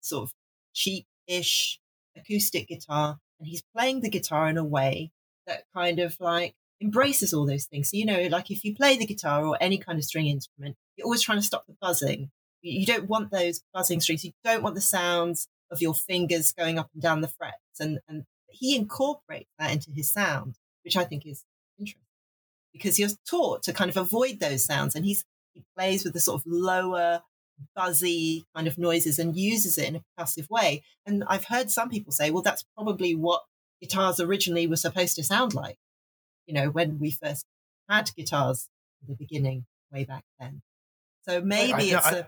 sort 0.00 0.24
of 0.24 0.32
cheap 0.72 1.06
ish 1.26 1.78
acoustic 2.16 2.68
guitar 2.68 3.18
and 3.38 3.48
he's 3.48 3.62
playing 3.76 4.00
the 4.00 4.10
guitar 4.10 4.48
in 4.48 4.56
a 4.56 4.64
way 4.64 5.10
that 5.46 5.64
kind 5.74 5.98
of 5.98 6.16
like 6.20 6.54
embraces 6.80 7.34
all 7.34 7.46
those 7.46 7.66
things. 7.66 7.90
So, 7.90 7.96
you 7.96 8.06
know, 8.06 8.28
like 8.28 8.50
if 8.50 8.64
you 8.64 8.74
play 8.74 8.96
the 8.96 9.06
guitar 9.06 9.44
or 9.44 9.58
any 9.60 9.78
kind 9.78 9.98
of 9.98 10.04
string 10.04 10.26
instrument, 10.26 10.76
you're 10.96 11.04
always 11.04 11.22
trying 11.22 11.38
to 11.38 11.44
stop 11.44 11.66
the 11.66 11.76
buzzing. 11.80 12.30
You 12.62 12.86
don't 12.86 13.08
want 13.08 13.30
those 13.30 13.62
buzzing 13.72 14.00
strings. 14.00 14.24
You 14.24 14.32
don't 14.44 14.62
want 14.62 14.74
the 14.74 14.80
sounds 14.80 15.48
of 15.70 15.82
your 15.82 15.94
fingers 15.94 16.52
going 16.52 16.78
up 16.78 16.90
and 16.92 17.02
down 17.02 17.20
the 17.20 17.28
frets. 17.28 17.80
And, 17.80 18.00
and 18.08 18.24
he 18.48 18.76
incorporates 18.76 19.50
that 19.58 19.72
into 19.72 19.90
his 19.94 20.10
sound, 20.10 20.56
which 20.84 20.96
I 20.96 21.04
think 21.04 21.26
is 21.26 21.44
interesting 21.78 22.02
because 22.72 22.98
you're 22.98 23.10
taught 23.28 23.62
to 23.64 23.72
kind 23.72 23.90
of 23.90 23.96
avoid 23.96 24.40
those 24.40 24.64
sounds. 24.64 24.94
And 24.94 25.04
he's, 25.04 25.24
he 25.54 25.64
plays 25.76 26.04
with 26.04 26.12
the 26.12 26.20
sort 26.20 26.40
of 26.40 26.46
lower, 26.46 27.22
buzzy 27.74 28.44
kind 28.54 28.68
of 28.68 28.78
noises 28.78 29.18
and 29.18 29.36
uses 29.36 29.78
it 29.78 29.88
in 29.88 29.96
a 29.96 30.02
percussive 30.18 30.48
way. 30.48 30.82
And 31.06 31.24
I've 31.26 31.46
heard 31.46 31.70
some 31.70 31.88
people 31.88 32.12
say, 32.12 32.30
well, 32.30 32.42
that's 32.42 32.64
probably 32.76 33.14
what 33.14 33.42
guitars 33.80 34.20
originally 34.20 34.66
were 34.66 34.76
supposed 34.76 35.16
to 35.16 35.24
sound 35.24 35.54
like, 35.54 35.76
you 36.46 36.54
know, 36.54 36.70
when 36.70 36.98
we 36.98 37.10
first 37.10 37.44
had 37.88 38.10
guitars 38.16 38.68
in 39.02 39.12
the 39.12 39.16
beginning, 39.16 39.64
way 39.92 40.04
back 40.04 40.24
then. 40.38 40.62
So 41.28 41.40
maybe 41.40 41.90
no, 41.90 41.98
it's 41.98 42.06
I- 42.06 42.16
a 42.18 42.24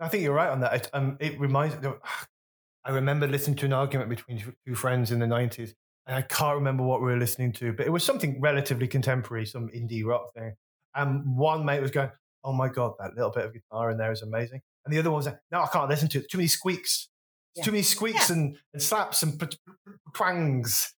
I 0.00 0.08
think 0.08 0.22
you're 0.22 0.34
right 0.34 0.50
on 0.50 0.60
that. 0.60 0.74
It, 0.74 0.90
um, 0.92 1.16
it 1.20 1.38
reminds. 1.40 1.76
I 2.84 2.90
remember 2.92 3.26
listening 3.26 3.56
to 3.58 3.66
an 3.66 3.72
argument 3.72 4.08
between 4.08 4.38
two- 4.66 4.74
friends 4.74 5.10
in 5.12 5.18
the 5.18 5.26
'90s, 5.26 5.74
and 6.06 6.16
I 6.16 6.22
can't 6.22 6.54
remember 6.56 6.84
what 6.84 7.00
we 7.00 7.06
were 7.08 7.18
listening 7.18 7.52
to, 7.54 7.72
but 7.72 7.86
it 7.86 7.90
was 7.90 8.04
something 8.04 8.40
relatively 8.40 8.86
contemporary, 8.88 9.44
some 9.46 9.68
indie 9.68 10.04
rock 10.04 10.32
thing. 10.34 10.54
And 10.94 11.36
one 11.36 11.64
mate 11.64 11.82
was 11.82 11.90
going, 11.90 12.10
"Oh 12.44 12.52
my 12.52 12.68
god, 12.68 12.94
that 12.98 13.14
little 13.14 13.30
bit 13.30 13.44
of 13.44 13.52
guitar 13.52 13.90
in 13.90 13.98
there 13.98 14.12
is 14.12 14.22
amazing," 14.22 14.60
and 14.84 14.94
the 14.94 14.98
other 14.98 15.10
one 15.10 15.18
was 15.18 15.26
like, 15.26 15.38
"No, 15.50 15.62
I 15.62 15.66
can't 15.66 15.88
listen 15.90 16.08
to 16.10 16.18
it. 16.20 16.30
Too 16.30 16.38
many 16.38 16.48
squeaks. 16.48 17.08
Yeah. 17.56 17.64
Too 17.64 17.72
many 17.72 17.82
squeaks 17.82 18.30
Yeah. 18.30 18.36
and, 18.36 18.58
and 18.72 18.82
slaps 18.82 19.22
and 19.22 19.38
p- 19.38 19.46
p- 19.46 19.92
twangs." 20.14 20.94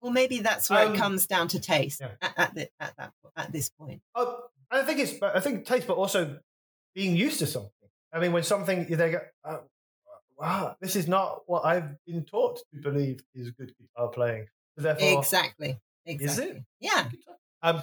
well, 0.00 0.12
maybe 0.12 0.40
that's 0.40 0.68
where 0.68 0.86
Um, 0.86 0.94
it 0.94 0.98
comes 0.98 1.26
down 1.26 1.48
to 1.48 1.60
taste 1.60 2.00
yeah. 2.00 2.10
at, 2.20 2.32
at, 2.38 2.54
the, 2.54 2.68
at 2.80 2.94
that 2.98 3.12
at 3.36 3.52
this 3.52 3.70
point. 3.70 4.02
Oh, 4.14 4.40
I 4.70 4.82
think 4.82 4.98
it's. 5.00 5.22
I 5.22 5.40
think 5.40 5.64
taste, 5.64 5.86
but 5.86 5.96
also 5.96 6.38
being 6.94 7.16
used 7.16 7.38
to 7.38 7.46
something. 7.46 7.70
I 8.14 8.20
mean, 8.20 8.32
when 8.32 8.42
something 8.44 8.86
they 8.88 9.10
go, 9.10 9.18
oh, 9.44 9.60
wow, 10.38 10.76
this 10.80 10.94
is 10.96 11.08
not 11.08 11.42
what 11.46 11.64
I've 11.64 11.90
been 12.06 12.24
taught 12.24 12.60
to 12.72 12.80
believe 12.80 13.20
is 13.34 13.50
good 13.50 13.72
guitar 13.78 14.08
playing. 14.08 14.46
Therefore, 14.76 15.18
Exactly. 15.18 15.80
Is 16.06 16.22
Exactly. 16.38 16.56
it? 16.58 16.62
Yeah. 16.80 17.08
um, 17.62 17.82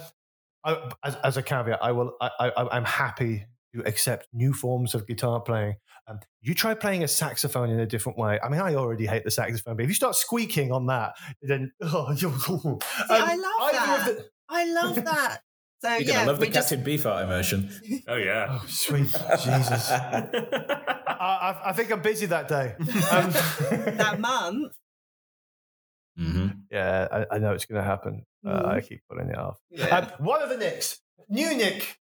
I, 0.63 0.91
as, 1.03 1.15
as 1.23 1.37
a 1.37 1.41
caveat, 1.43 1.79
I 1.83 1.91
will. 1.91 2.13
I, 2.21 2.29
I, 2.39 2.67
I'm 2.71 2.85
happy 2.85 3.45
to 3.73 3.81
accept 3.87 4.27
new 4.33 4.53
forms 4.53 4.93
of 4.93 5.07
guitar 5.07 5.39
playing. 5.39 5.75
Um, 6.07 6.19
you 6.41 6.53
try 6.53 6.73
playing 6.75 7.03
a 7.03 7.07
saxophone 7.07 7.69
in 7.69 7.79
a 7.79 7.85
different 7.85 8.17
way. 8.17 8.39
I 8.43 8.49
mean, 8.49 8.59
I 8.61 8.75
already 8.75 9.05
hate 9.07 9.23
the 9.23 9.31
saxophone, 9.31 9.75
but 9.77 9.83
if 9.83 9.89
you 9.89 9.95
start 9.95 10.15
squeaking 10.15 10.71
on 10.71 10.85
that, 10.87 11.13
then 11.41 11.71
oh, 11.81 12.11
you're, 12.15 12.31
um, 12.31 12.79
I 13.09 13.35
love 13.35 13.71
that. 13.71 14.03
the- 14.05 14.25
I 14.49 14.65
love 14.65 14.95
that. 15.05 15.41
So 15.81 15.89
You're 15.89 16.01
yeah, 16.01 16.13
gonna 16.13 16.27
love 16.27 16.39
the 16.39 16.45
we 16.45 16.49
just 16.51 16.69
Captain 16.69 16.85
Beefheart 16.85 17.23
immersion. 17.23 17.69
Oh 18.07 18.15
yeah. 18.15 18.47
oh, 18.61 18.65
sweet 18.67 19.07
Jesus. 19.07 19.89
I, 19.91 20.87
I, 21.19 21.61
I 21.69 21.73
think 21.73 21.91
I'm 21.91 22.01
busy 22.01 22.27
that 22.27 22.47
day. 22.47 22.75
Um, 22.79 23.31
that 23.97 24.17
month. 24.19 24.73
hmm 26.17 26.47
yeah, 26.71 27.07
I, 27.11 27.35
I 27.35 27.39
know 27.39 27.53
it's 27.53 27.65
going 27.65 27.81
to 27.81 27.87
happen. 27.87 28.25
Uh, 28.45 28.49
Mhm. 28.63 28.67
I 28.67 28.81
keep 28.81 29.01
putting 29.09 29.29
it 29.29 29.37
off. 29.37 29.57
Yeah. 29.69 29.85
Um, 29.97 30.07
one 30.25 30.41
of 30.41 30.49
the 30.49 30.57
Nicks, 30.57 30.99
new 31.29 31.55
Nick. 31.55 31.97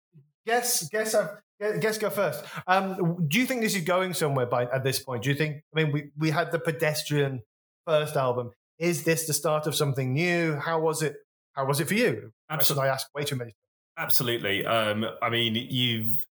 Guess, 0.47 0.89
guess, 0.89 1.15
uh, 1.15 1.37
guess, 1.81 1.99
go 1.99 2.09
first. 2.11 2.43
Um, 2.67 3.27
do 3.29 3.39
you 3.39 3.45
think 3.47 3.61
this 3.61 3.75
is 3.77 3.83
going 3.83 4.15
somewhere 4.15 4.47
by 4.47 4.65
at 4.65 4.83
this 4.83 4.99
point? 4.99 5.23
Do 5.25 5.29
you 5.31 5.35
think? 5.37 5.63
I 5.75 5.83
mean, 5.83 5.93
we 5.93 6.11
we 6.17 6.31
had 6.31 6.53
the 6.53 6.59
pedestrian 6.59 7.43
first 7.87 8.17
album. 8.17 8.51
Is 8.79 9.03
this 9.05 9.27
the 9.27 9.35
start 9.35 9.67
of 9.67 9.75
something 9.75 10.13
new? 10.13 10.57
How 10.57 10.81
was 10.81 11.03
it? 11.03 11.17
How 11.53 11.67
was 11.67 11.81
it 11.81 11.89
for 11.89 11.95
you? 11.95 12.13
Question 12.13 12.33
Absolutely. 12.51 12.89
I 12.89 12.93
ask 12.93 13.07
way 13.15 13.25
too 13.25 13.37
many. 13.37 13.55
Absolutely. 13.99 14.65
Um, 14.65 15.05
I 15.21 15.29
mean, 15.29 15.57
you've 15.57 16.25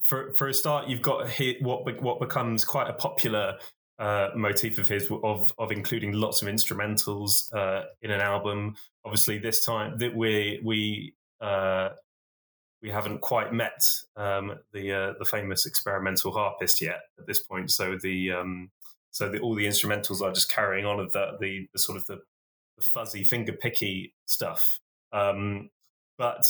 for 0.00 0.32
for 0.34 0.46
a 0.46 0.54
start, 0.54 0.88
you've 0.88 1.02
got 1.02 1.28
hit 1.28 1.60
what 1.60 2.00
what 2.00 2.20
becomes 2.20 2.64
quite 2.64 2.88
a 2.88 2.92
popular 2.92 3.58
uh, 3.98 4.28
motif 4.36 4.78
of 4.78 4.86
his 4.86 5.10
of 5.24 5.52
of 5.58 5.72
including 5.72 6.12
lots 6.12 6.42
of 6.42 6.48
instrumentals 6.48 7.52
uh, 7.52 7.86
in 8.02 8.12
an 8.12 8.20
album. 8.20 8.76
Obviously, 9.04 9.38
this 9.38 9.64
time 9.64 9.98
that 9.98 10.14
we 10.14 10.60
we 10.62 11.14
uh, 11.40 11.88
we 12.80 12.90
haven't 12.90 13.20
quite 13.20 13.52
met 13.52 13.84
um, 14.16 14.54
the 14.72 14.92
uh, 14.92 15.12
the 15.18 15.24
famous 15.24 15.66
experimental 15.66 16.30
harpist 16.32 16.80
yet 16.80 17.00
at 17.18 17.26
this 17.26 17.40
point. 17.42 17.72
So 17.72 17.98
the 18.00 18.30
um, 18.30 18.70
so 19.10 19.28
the, 19.28 19.40
all 19.40 19.56
the 19.56 19.66
instrumentals 19.66 20.20
are 20.20 20.32
just 20.32 20.52
carrying 20.52 20.86
on 20.86 21.00
of 21.00 21.10
the 21.10 21.36
the, 21.40 21.68
the 21.72 21.80
sort 21.80 21.98
of 21.98 22.06
the, 22.06 22.20
the 22.78 22.84
fuzzy 22.84 23.24
finger 23.24 23.52
picky 23.52 24.14
stuff. 24.26 24.78
Um, 25.12 25.70
but 26.16 26.44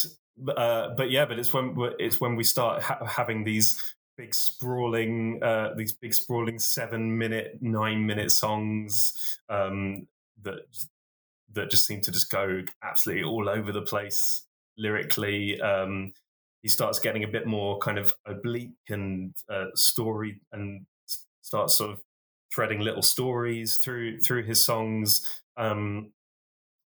uh, 0.56 0.90
but 0.96 1.10
yeah, 1.10 1.24
but 1.24 1.38
it's 1.38 1.52
when 1.52 1.76
it's 1.98 2.20
when 2.20 2.36
we 2.36 2.44
start 2.44 2.82
ha- 2.82 3.04
having 3.04 3.44
these 3.44 3.94
big 4.16 4.34
sprawling 4.34 5.42
uh, 5.42 5.74
these 5.76 5.92
big 5.92 6.14
sprawling 6.14 6.58
seven 6.58 7.18
minute 7.18 7.58
nine 7.60 8.06
minute 8.06 8.30
songs 8.30 9.40
um, 9.48 10.06
that 10.42 10.60
that 11.52 11.70
just 11.70 11.86
seem 11.86 12.00
to 12.02 12.10
just 12.10 12.30
go 12.30 12.62
absolutely 12.82 13.24
all 13.24 13.48
over 13.48 13.72
the 13.72 13.82
place 13.82 14.42
lyrically. 14.76 15.60
Um, 15.60 16.12
he 16.62 16.68
starts 16.68 16.98
getting 16.98 17.24
a 17.24 17.28
bit 17.28 17.46
more 17.46 17.78
kind 17.78 17.98
of 17.98 18.12
oblique 18.26 18.72
and 18.88 19.34
uh, 19.48 19.66
story 19.74 20.40
and 20.52 20.86
starts 21.42 21.78
sort 21.78 21.92
of 21.92 22.02
threading 22.52 22.80
little 22.80 23.02
stories 23.02 23.78
through 23.78 24.20
through 24.20 24.44
his 24.44 24.64
songs. 24.64 25.42
Um, 25.56 26.12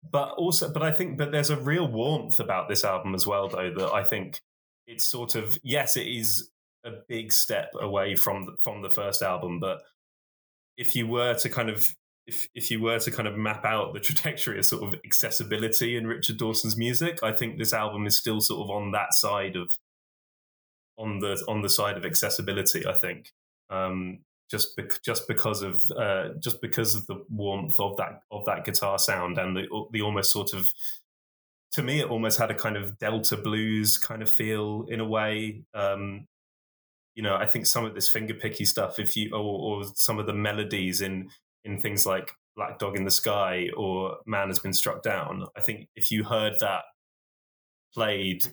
but 0.09 0.31
also, 0.33 0.71
but 0.71 0.83
I 0.83 0.91
think, 0.91 1.17
but 1.17 1.31
there's 1.31 1.49
a 1.49 1.57
real 1.59 1.87
warmth 1.87 2.39
about 2.39 2.69
this 2.69 2.83
album 2.83 3.15
as 3.15 3.25
well, 3.25 3.47
though, 3.47 3.73
that 3.75 3.93
I 3.93 4.03
think 4.03 4.41
it's 4.87 5.05
sort 5.05 5.35
of 5.35 5.57
yes, 5.63 5.97
it 5.97 6.07
is 6.07 6.49
a 6.85 6.91
big 7.07 7.31
step 7.31 7.71
away 7.79 8.15
from 8.15 8.45
the, 8.45 8.57
from 8.59 8.81
the 8.81 8.89
first 8.89 9.21
album, 9.21 9.59
but 9.59 9.81
if 10.77 10.95
you 10.95 11.07
were 11.07 11.33
to 11.35 11.49
kind 11.49 11.69
of 11.69 11.95
if 12.25 12.47
if 12.55 12.71
you 12.71 12.81
were 12.81 12.99
to 12.99 13.11
kind 13.11 13.27
of 13.27 13.37
map 13.37 13.65
out 13.65 13.93
the 13.93 13.99
trajectory 14.07 14.59
of 14.59 14.65
sort 14.65 14.83
of 14.83 14.99
accessibility 15.05 15.95
in 15.95 16.07
Richard 16.07 16.37
Dawson's 16.37 16.77
music, 16.77 17.23
I 17.23 17.31
think 17.31 17.57
this 17.57 17.73
album 17.73 18.05
is 18.05 18.17
still 18.17 18.41
sort 18.41 18.61
of 18.61 18.69
on 18.69 18.91
that 18.91 19.13
side 19.13 19.55
of 19.55 19.77
on 20.97 21.19
the 21.19 21.43
on 21.47 21.61
the 21.61 21.69
side 21.69 21.97
of 21.97 22.05
accessibility. 22.05 22.85
I 22.85 22.93
think 22.93 23.31
um, 23.69 24.19
just 24.53 24.77
bec- 24.77 25.01
just 25.03 25.27
because 25.27 25.63
of 25.63 25.91
uh, 25.97 26.29
just 26.39 26.61
because 26.61 26.93
of 26.93 27.07
the 27.07 27.15
warmth 27.27 27.79
of 27.79 27.97
that 27.97 28.21
of 28.31 28.45
that 28.45 28.63
guitar 28.63 28.99
sound 28.99 29.39
and 29.39 29.57
the 29.57 29.65
the 29.91 30.03
almost 30.03 30.31
sort 30.31 30.53
of 30.53 30.71
to 31.71 31.81
me 31.81 32.01
it 32.01 32.07
almost 32.07 32.37
had 32.37 32.51
a 32.51 32.53
kind 32.53 32.77
of 32.77 32.99
Delta 32.99 33.35
blues 33.35 33.97
kind 33.97 34.21
of 34.21 34.29
feel 34.29 34.85
in 34.89 34.99
a 34.99 35.05
way. 35.05 35.63
Um, 35.73 36.27
you 37.15 37.23
know, 37.23 37.35
I 37.35 37.47
think 37.47 37.65
some 37.65 37.83
of 37.83 37.95
this 37.95 38.13
fingerpicky 38.13 38.67
stuff, 38.67 38.99
if 38.99 39.15
you 39.15 39.31
or, 39.33 39.39
or 39.39 39.83
some 39.95 40.19
of 40.19 40.27
the 40.27 40.33
melodies 40.33 41.01
in 41.01 41.29
in 41.65 41.79
things 41.79 42.05
like 42.05 42.29
Black 42.55 42.77
Dog 42.77 42.95
in 42.95 43.05
the 43.05 43.11
Sky 43.11 43.69
or 43.75 44.17
Man 44.27 44.49
Has 44.49 44.59
Been 44.59 44.73
Struck 44.73 45.01
Down, 45.01 45.47
I 45.57 45.61
think 45.61 45.87
if 45.95 46.11
you 46.11 46.25
heard 46.25 46.53
that 46.59 46.83
played 47.91 48.43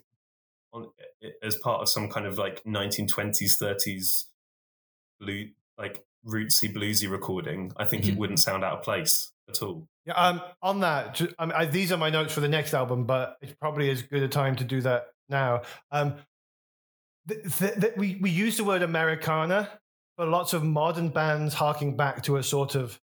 on, 0.72 0.88
as 1.42 1.56
part 1.56 1.82
of 1.82 1.90
some 1.90 2.08
kind 2.08 2.24
of 2.24 2.38
like 2.38 2.64
1920s, 2.64 3.60
30s 3.60 4.24
blue, 5.20 5.48
like 5.80 6.04
rootsy 6.26 6.72
bluesy 6.72 7.10
recording, 7.10 7.72
I 7.76 7.84
think 7.84 8.02
mm-hmm. 8.02 8.12
it 8.12 8.18
wouldn't 8.18 8.40
sound 8.40 8.64
out 8.64 8.78
of 8.78 8.82
place 8.82 9.32
at 9.48 9.62
all. 9.62 9.88
Yeah, 10.06 10.14
um, 10.14 10.40
on 10.62 10.80
that, 10.80 11.20
I 11.38 11.46
mean, 11.46 11.54
I, 11.56 11.66
these 11.66 11.90
are 11.92 11.96
my 11.96 12.10
notes 12.10 12.32
for 12.32 12.40
the 12.40 12.48
next 12.48 12.74
album, 12.74 13.04
but 13.04 13.36
it's 13.40 13.54
probably 13.54 13.90
as 13.90 14.02
good 14.02 14.22
a 14.22 14.28
time 14.28 14.56
to 14.56 14.64
do 14.64 14.80
that 14.82 15.06
now. 15.28 15.62
Um, 15.90 16.16
we 17.96 18.18
we 18.20 18.30
use 18.30 18.56
the 18.56 18.64
word 18.64 18.82
Americana, 18.82 19.68
but 20.16 20.28
lots 20.28 20.52
of 20.52 20.64
modern 20.64 21.08
bands 21.10 21.54
harking 21.54 21.96
back 21.96 22.22
to 22.24 22.36
a 22.36 22.42
sort 22.42 22.74
of, 22.74 22.98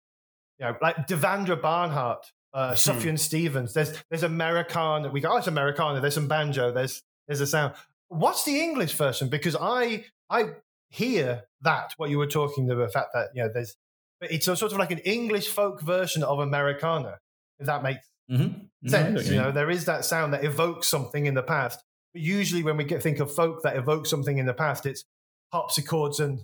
you 0.59 0.65
know, 0.65 0.75
like 0.81 1.07
Devendra 1.07 1.59
Banhart, 1.59 2.23
uh, 2.53 2.69
hmm. 2.69 2.73
Sufjan 2.73 3.17
Stevens. 3.17 3.73
There's 3.73 3.93
there's 4.09 4.23
Americana. 4.23 5.09
We 5.09 5.21
go, 5.21 5.33
oh, 5.33 5.37
it's 5.37 5.47
Americana. 5.47 6.01
There's 6.01 6.15
some 6.15 6.27
banjo. 6.27 6.71
There's 6.71 7.03
there's 7.27 7.41
a 7.41 7.47
sound. 7.47 7.73
What's 8.09 8.43
the 8.43 8.59
English 8.59 8.93
version? 8.93 9.29
Because 9.29 9.55
I 9.55 10.05
I 10.29 10.51
hear 10.89 11.43
that 11.61 11.93
what 11.97 12.09
you 12.09 12.17
were 12.17 12.27
talking 12.27 12.69
about, 12.69 12.87
the 12.87 12.91
fact 12.91 13.09
that 13.13 13.29
you 13.33 13.43
know 13.43 13.49
there's, 13.53 13.75
but 14.19 14.31
it's 14.31 14.47
a 14.47 14.55
sort 14.55 14.71
of 14.71 14.77
like 14.77 14.91
an 14.91 14.99
English 14.99 15.47
folk 15.47 15.81
version 15.81 16.23
of 16.23 16.39
Americana. 16.39 17.17
If 17.59 17.67
that 17.67 17.83
makes 17.83 18.07
mm-hmm. 18.31 18.87
sense, 18.87 19.27
no, 19.27 19.31
you 19.31 19.41
know, 19.41 19.51
there 19.51 19.69
is 19.69 19.85
that 19.85 20.05
sound 20.05 20.33
that 20.33 20.43
evokes 20.43 20.87
something 20.87 21.25
in 21.25 21.33
the 21.33 21.43
past. 21.43 21.83
But 22.13 22.21
usually, 22.21 22.63
when 22.63 22.77
we 22.77 22.83
get 22.83 23.01
think 23.01 23.19
of 23.19 23.33
folk 23.33 23.63
that 23.63 23.75
evokes 23.75 24.09
something 24.09 24.37
in 24.37 24.45
the 24.45 24.53
past, 24.53 24.85
it's 24.85 25.03
harpsichords 25.51 26.19
and 26.19 26.41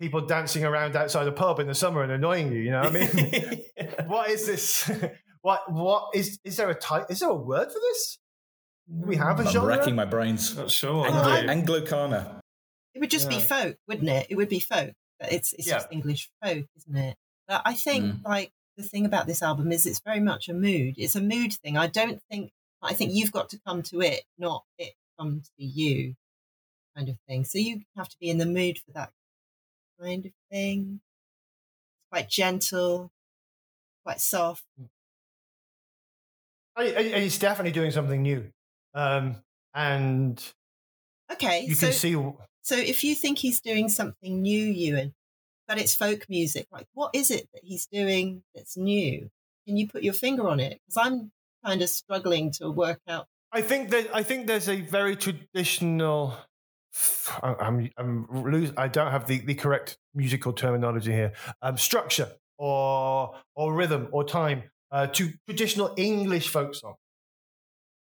people 0.00 0.20
dancing 0.20 0.64
around 0.64 0.96
outside 0.96 1.26
a 1.26 1.32
pub 1.32 1.58
in 1.58 1.66
the 1.66 1.74
summer 1.74 2.02
and 2.02 2.12
annoying 2.12 2.52
you. 2.52 2.60
You 2.60 2.70
know, 2.70 2.82
what 2.82 2.96
I 2.96 3.14
mean, 3.14 3.64
what 4.06 4.30
is 4.30 4.46
this? 4.46 4.90
what 5.42 5.70
what 5.70 6.10
is 6.14 6.38
is 6.44 6.56
there 6.56 6.70
a 6.70 6.74
type? 6.74 7.06
Is 7.10 7.20
there 7.20 7.30
a 7.30 7.34
word 7.34 7.68
for 7.70 7.80
this? 7.80 8.18
We 8.90 9.16
have 9.16 9.38
a 9.38 9.42
I'm 9.42 9.48
genre? 9.50 9.76
racking 9.76 9.94
my 9.94 10.06
brains. 10.06 10.56
Not 10.56 10.70
sure. 10.70 11.06
Anglo- 11.06 11.80
Anglocana. 11.82 12.40
It 12.98 13.00
would 13.00 13.10
just 13.12 13.30
yeah. 13.30 13.38
be 13.38 13.44
folk, 13.44 13.76
wouldn't 13.86 14.08
it? 14.08 14.26
It 14.28 14.34
would 14.34 14.48
be 14.48 14.58
folk. 14.58 14.92
It's 15.20 15.52
it's 15.52 15.68
yeah. 15.68 15.74
just 15.74 15.86
English 15.92 16.30
folk, 16.42 16.66
isn't 16.78 16.96
it? 16.96 17.16
But 17.46 17.62
I 17.64 17.74
think 17.74 18.06
mm. 18.06 18.24
like 18.24 18.50
the 18.76 18.82
thing 18.82 19.06
about 19.06 19.28
this 19.28 19.40
album 19.40 19.70
is 19.70 19.86
it's 19.86 20.00
very 20.00 20.18
much 20.18 20.48
a 20.48 20.52
mood. 20.52 20.96
It's 20.98 21.14
a 21.14 21.20
mood 21.20 21.52
thing. 21.52 21.76
I 21.76 21.86
don't 21.86 22.20
think 22.28 22.50
I 22.82 22.94
think 22.94 23.12
you've 23.14 23.30
got 23.30 23.50
to 23.50 23.60
come 23.64 23.84
to 23.84 24.00
it, 24.00 24.24
not 24.36 24.64
it 24.78 24.94
come 25.16 25.42
to 25.42 25.64
you, 25.64 26.16
kind 26.96 27.08
of 27.08 27.16
thing. 27.28 27.44
So 27.44 27.58
you 27.58 27.82
have 27.96 28.08
to 28.08 28.16
be 28.20 28.30
in 28.30 28.38
the 28.38 28.46
mood 28.46 28.78
for 28.78 28.90
that 28.94 29.12
kind 30.00 30.26
of 30.26 30.32
thing. 30.50 30.98
It's 31.94 32.08
quite 32.10 32.28
gentle, 32.28 33.12
quite 34.04 34.20
soft. 34.20 34.64
It's 36.76 37.38
definitely 37.38 37.70
doing 37.70 37.92
something 37.92 38.22
new. 38.22 38.50
Um, 38.92 39.36
and 39.72 40.42
okay, 41.30 41.64
you 41.64 41.76
so, 41.76 41.86
can 41.86 41.94
see. 41.94 42.16
So 42.68 42.76
if 42.76 43.02
you 43.02 43.14
think 43.14 43.38
he's 43.38 43.62
doing 43.62 43.88
something 43.88 44.42
new, 44.42 44.62
Ewan, 44.62 45.14
but 45.66 45.78
it's 45.78 45.94
folk 45.94 46.26
music, 46.28 46.66
like 46.70 46.86
what 46.92 47.12
is 47.14 47.30
it 47.30 47.48
that 47.54 47.62
he's 47.64 47.86
doing 47.86 48.42
that's 48.54 48.76
new? 48.76 49.30
Can 49.66 49.78
you 49.78 49.88
put 49.88 50.02
your 50.02 50.12
finger 50.12 50.46
on 50.46 50.60
it? 50.60 50.78
Because 50.86 51.06
I'm 51.06 51.32
kind 51.64 51.80
of 51.80 51.88
struggling 51.88 52.50
to 52.58 52.70
work 52.70 53.00
out. 53.08 53.26
I 53.52 53.62
think 53.62 53.88
that 53.88 54.14
I 54.14 54.22
think 54.22 54.46
there's 54.46 54.68
a 54.68 54.82
very 54.82 55.16
traditional. 55.16 56.36
I'm 57.42 57.88
I'm 57.96 58.26
lose, 58.30 58.70
I 58.76 58.88
don't 58.88 59.12
have 59.12 59.26
the, 59.26 59.38
the 59.38 59.54
correct 59.54 59.96
musical 60.14 60.52
terminology 60.52 61.12
here. 61.12 61.32
Um, 61.62 61.78
structure 61.78 62.32
or 62.58 63.34
or 63.54 63.72
rhythm 63.72 64.08
or 64.12 64.24
time 64.24 64.64
uh, 64.90 65.06
to 65.06 65.32
traditional 65.46 65.94
English 65.96 66.48
folk 66.48 66.74
song. 66.74 66.96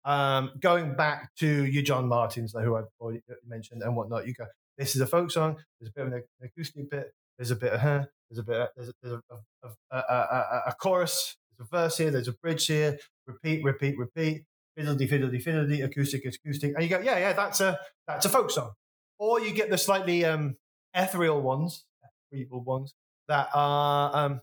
Um, 0.05 0.51
going 0.59 0.95
back 0.95 1.35
to 1.37 1.65
your 1.65 1.83
John 1.83 2.07
Martyns, 2.07 2.53
who 2.53 2.75
I've 2.75 2.85
already 2.99 3.21
mentioned 3.45 3.81
and 3.81 3.95
whatnot, 3.95 4.27
you 4.27 4.33
go. 4.33 4.45
This 4.77 4.95
is 4.95 5.01
a 5.01 5.07
folk 5.07 5.31
song. 5.31 5.57
There's 5.79 5.89
a 5.89 5.93
bit 5.93 6.07
of 6.07 6.13
an 6.13 6.23
acoustic 6.43 6.89
bit. 6.91 7.11
There's 7.37 7.51
a 7.51 7.55
bit 7.55 7.73
of 7.73 7.79
her. 7.79 8.07
There's 8.29 8.39
a 8.39 8.43
bit. 8.43 8.57
Of, 8.57 8.69
there's 8.75 8.89
a, 8.89 8.93
there's 9.01 9.21
a, 9.63 9.97
a, 9.97 9.97
a, 9.97 10.63
a, 10.67 10.75
chorus. 10.79 11.37
There's 11.57 11.67
a 11.67 11.75
verse 11.75 11.97
here. 11.97 12.11
There's 12.11 12.27
a 12.27 12.33
bridge 12.33 12.67
here. 12.67 12.99
Repeat, 13.25 13.63
repeat, 13.63 13.97
repeat. 13.97 14.43
Fiddledy, 14.77 15.09
fiddledy, 15.09 15.43
fiddledy. 15.43 15.83
Acoustic, 15.83 16.25
acoustic. 16.25 16.73
And 16.75 16.83
you 16.83 16.89
go, 16.89 16.99
yeah, 16.99 17.17
yeah, 17.17 17.33
that's 17.33 17.61
a 17.61 17.79
that's 18.07 18.25
a 18.25 18.29
folk 18.29 18.51
song. 18.51 18.71
Or 19.17 19.39
you 19.39 19.53
get 19.53 19.69
the 19.69 19.77
slightly 19.77 20.25
um, 20.25 20.57
ethereal 20.93 21.41
ones, 21.41 21.85
ethereal 22.31 22.61
ones 22.61 22.93
that 23.27 23.49
are. 23.53 24.15
Um, 24.15 24.41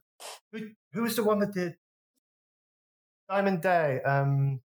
who, 0.52 0.70
who 0.92 1.02
was 1.02 1.16
the 1.16 1.24
one 1.24 1.40
that 1.40 1.52
did 1.52 1.76
Diamond 3.28 3.60
Day? 3.60 4.00
Um, 4.02 4.60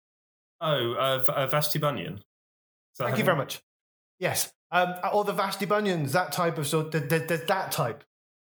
Oh, 0.65 0.95
uh, 0.95 1.23
uh, 1.29 1.47
Vashti 1.47 1.79
Bunyan. 1.79 2.21
Thank 2.97 3.19
you 3.19 3.25
very 3.25 3.37
much. 3.37 3.61
Yes, 4.19 4.51
um, 4.71 4.95
or 5.13 5.25
the 5.25 5.33
Vashti 5.33 5.67
Bunyans, 5.67 6.13
that 6.13 6.33
type 6.33 6.57
of 6.57 6.67
sort. 6.67 6.91
There's 6.91 7.47
that 7.47 7.71
type, 7.71 8.03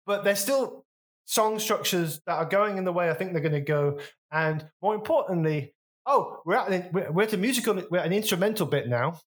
but 0.06 0.24
there's 0.24 0.40
still 0.40 0.86
song 1.26 1.58
structures 1.58 2.22
that 2.28 2.34
are 2.34 2.46
going 2.46 2.78
in 2.78 2.84
the 2.84 2.94
way 2.94 3.10
I 3.10 3.16
think 3.16 3.32
they're 3.32 3.42
going 3.42 3.54
to 3.54 3.62
go. 3.62 4.00
And 4.32 4.64
more 4.82 4.94
importantly, 4.94 5.74
oh, 6.06 6.40
we're 6.46 6.56
at 6.56 6.94
we're 6.94 7.24
at 7.24 7.34
a 7.34 7.38
musical, 7.38 7.82
we're 7.90 8.00
at 8.00 8.06
an 8.06 8.14
instrumental 8.14 8.68
bit 8.68 8.88
now, 8.88 9.20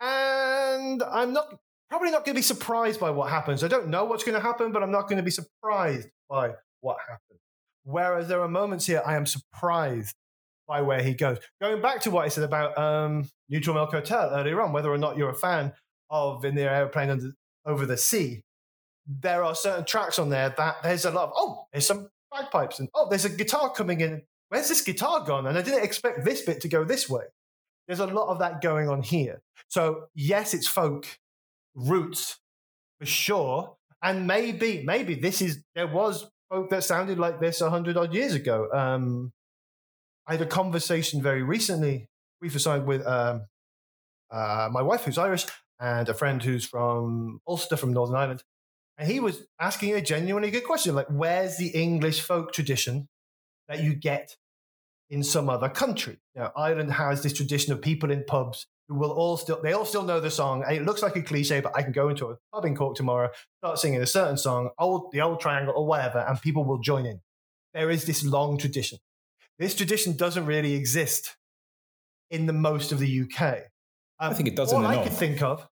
and 0.00 1.02
I'm 1.02 1.32
not 1.32 1.54
probably 1.88 2.10
not 2.10 2.26
going 2.26 2.34
to 2.34 2.38
be 2.38 2.42
surprised 2.42 3.00
by 3.00 3.10
what 3.10 3.30
happens. 3.30 3.64
I 3.64 3.68
don't 3.68 3.88
know 3.88 4.04
what's 4.04 4.24
going 4.24 4.38
to 4.38 4.46
happen, 4.46 4.72
but 4.72 4.82
I'm 4.82 4.90
not 4.90 5.08
going 5.08 5.16
to 5.16 5.22
be 5.22 5.30
surprised 5.30 6.08
by 6.28 6.52
what 6.82 6.98
happens. 7.00 7.40
Whereas 7.84 8.28
there 8.28 8.42
are 8.42 8.48
moments 8.48 8.84
here 8.84 9.02
I 9.06 9.14
am 9.16 9.24
surprised 9.24 10.16
by 10.66 10.82
where 10.82 11.02
he 11.02 11.14
goes. 11.14 11.38
Going 11.60 11.82
back 11.82 12.00
to 12.02 12.10
what 12.10 12.24
I 12.24 12.28
said 12.28 12.44
about 12.44 12.76
um, 12.78 13.28
Neutral 13.48 13.74
Milk 13.74 13.90
Hotel 13.90 14.30
earlier 14.32 14.60
on, 14.62 14.72
whether 14.72 14.92
or 14.92 14.98
not 14.98 15.16
you're 15.16 15.30
a 15.30 15.34
fan 15.34 15.72
of 16.10 16.44
In 16.44 16.54
the 16.54 16.62
Airplane 16.62 17.10
Under, 17.10 17.32
Over 17.66 17.86
the 17.86 17.96
Sea, 17.96 18.42
there 19.06 19.44
are 19.44 19.54
certain 19.54 19.84
tracks 19.84 20.18
on 20.18 20.30
there 20.30 20.54
that 20.56 20.76
there's 20.82 21.04
a 21.04 21.10
lot 21.10 21.24
of, 21.24 21.32
oh, 21.36 21.66
there's 21.72 21.86
some 21.86 22.08
bagpipes 22.32 22.78
and 22.78 22.88
oh, 22.94 23.08
there's 23.08 23.24
a 23.24 23.30
guitar 23.30 23.70
coming 23.70 24.00
in. 24.00 24.22
Where's 24.48 24.68
this 24.68 24.80
guitar 24.80 25.24
gone? 25.24 25.46
And 25.46 25.58
I 25.58 25.62
didn't 25.62 25.84
expect 25.84 26.24
this 26.24 26.42
bit 26.42 26.60
to 26.62 26.68
go 26.68 26.84
this 26.84 27.08
way. 27.08 27.24
There's 27.86 28.00
a 28.00 28.06
lot 28.06 28.28
of 28.28 28.38
that 28.38 28.62
going 28.62 28.88
on 28.88 29.02
here. 29.02 29.42
So, 29.68 30.06
yes, 30.14 30.54
it's 30.54 30.66
folk 30.66 31.06
roots 31.74 32.38
for 32.98 33.06
sure. 33.06 33.76
And 34.02 34.26
maybe, 34.26 34.82
maybe 34.84 35.14
this 35.14 35.42
is, 35.42 35.62
there 35.74 35.86
was 35.86 36.26
folk 36.50 36.70
that 36.70 36.84
sounded 36.84 37.18
like 37.18 37.40
this 37.40 37.60
a 37.60 37.70
hundred 37.70 37.96
odd 37.96 38.14
years 38.14 38.34
ago. 38.34 38.70
Um, 38.72 39.32
I 40.26 40.32
had 40.32 40.42
a 40.42 40.46
conversation 40.46 41.22
very 41.22 41.42
recently, 41.42 42.08
brief 42.40 42.54
aside, 42.54 42.86
with 42.86 43.06
um, 43.06 43.46
uh, 44.30 44.68
my 44.72 44.82
wife, 44.82 45.04
who's 45.04 45.18
Irish, 45.18 45.46
and 45.80 46.08
a 46.08 46.14
friend 46.14 46.42
who's 46.42 46.64
from 46.64 47.40
Ulster, 47.46 47.76
from 47.76 47.92
Northern 47.92 48.16
Ireland. 48.16 48.42
And 48.96 49.10
he 49.10 49.20
was 49.20 49.46
asking 49.60 49.94
a 49.94 50.00
genuinely 50.00 50.50
good 50.50 50.64
question 50.64 50.94
like, 50.94 51.08
where's 51.08 51.56
the 51.56 51.68
English 51.68 52.20
folk 52.20 52.52
tradition 52.52 53.08
that 53.68 53.82
you 53.82 53.94
get 53.94 54.36
in 55.10 55.22
some 55.22 55.50
other 55.50 55.68
country? 55.68 56.18
Now, 56.34 56.52
Ireland 56.56 56.92
has 56.92 57.22
this 57.22 57.32
tradition 57.32 57.72
of 57.72 57.82
people 57.82 58.10
in 58.10 58.24
pubs 58.24 58.66
who 58.88 58.94
will 58.94 59.10
all 59.10 59.36
still, 59.36 59.60
they 59.62 59.72
all 59.72 59.84
still 59.84 60.04
know 60.04 60.20
the 60.20 60.30
song. 60.30 60.62
And 60.62 60.76
it 60.76 60.84
looks 60.84 61.02
like 61.02 61.16
a 61.16 61.22
cliche, 61.22 61.60
but 61.60 61.76
I 61.76 61.82
can 61.82 61.92
go 61.92 62.08
into 62.08 62.26
a 62.26 62.36
pub 62.52 62.64
in 62.64 62.76
Cork 62.76 62.96
tomorrow, 62.96 63.30
start 63.62 63.78
singing 63.78 64.00
a 64.00 64.06
certain 64.06 64.36
song, 64.36 64.70
old, 64.78 65.10
the 65.12 65.22
old 65.22 65.40
triangle 65.40 65.74
or 65.76 65.86
whatever, 65.86 66.20
and 66.20 66.40
people 66.40 66.64
will 66.64 66.78
join 66.78 67.04
in. 67.04 67.20
There 67.72 67.90
is 67.90 68.04
this 68.04 68.24
long 68.24 68.58
tradition. 68.58 68.98
This 69.58 69.74
tradition 69.74 70.16
doesn't 70.16 70.46
really 70.46 70.74
exist 70.74 71.36
in 72.30 72.46
the 72.46 72.52
most 72.52 72.92
of 72.92 72.98
the 72.98 73.22
UK. 73.22 73.58
Um, 74.18 74.30
I 74.30 74.34
think 74.34 74.48
it 74.48 74.56
does. 74.56 74.72
All 74.72 74.84
I 74.84 75.02
could 75.02 75.12
think 75.12 75.42
of, 75.42 75.66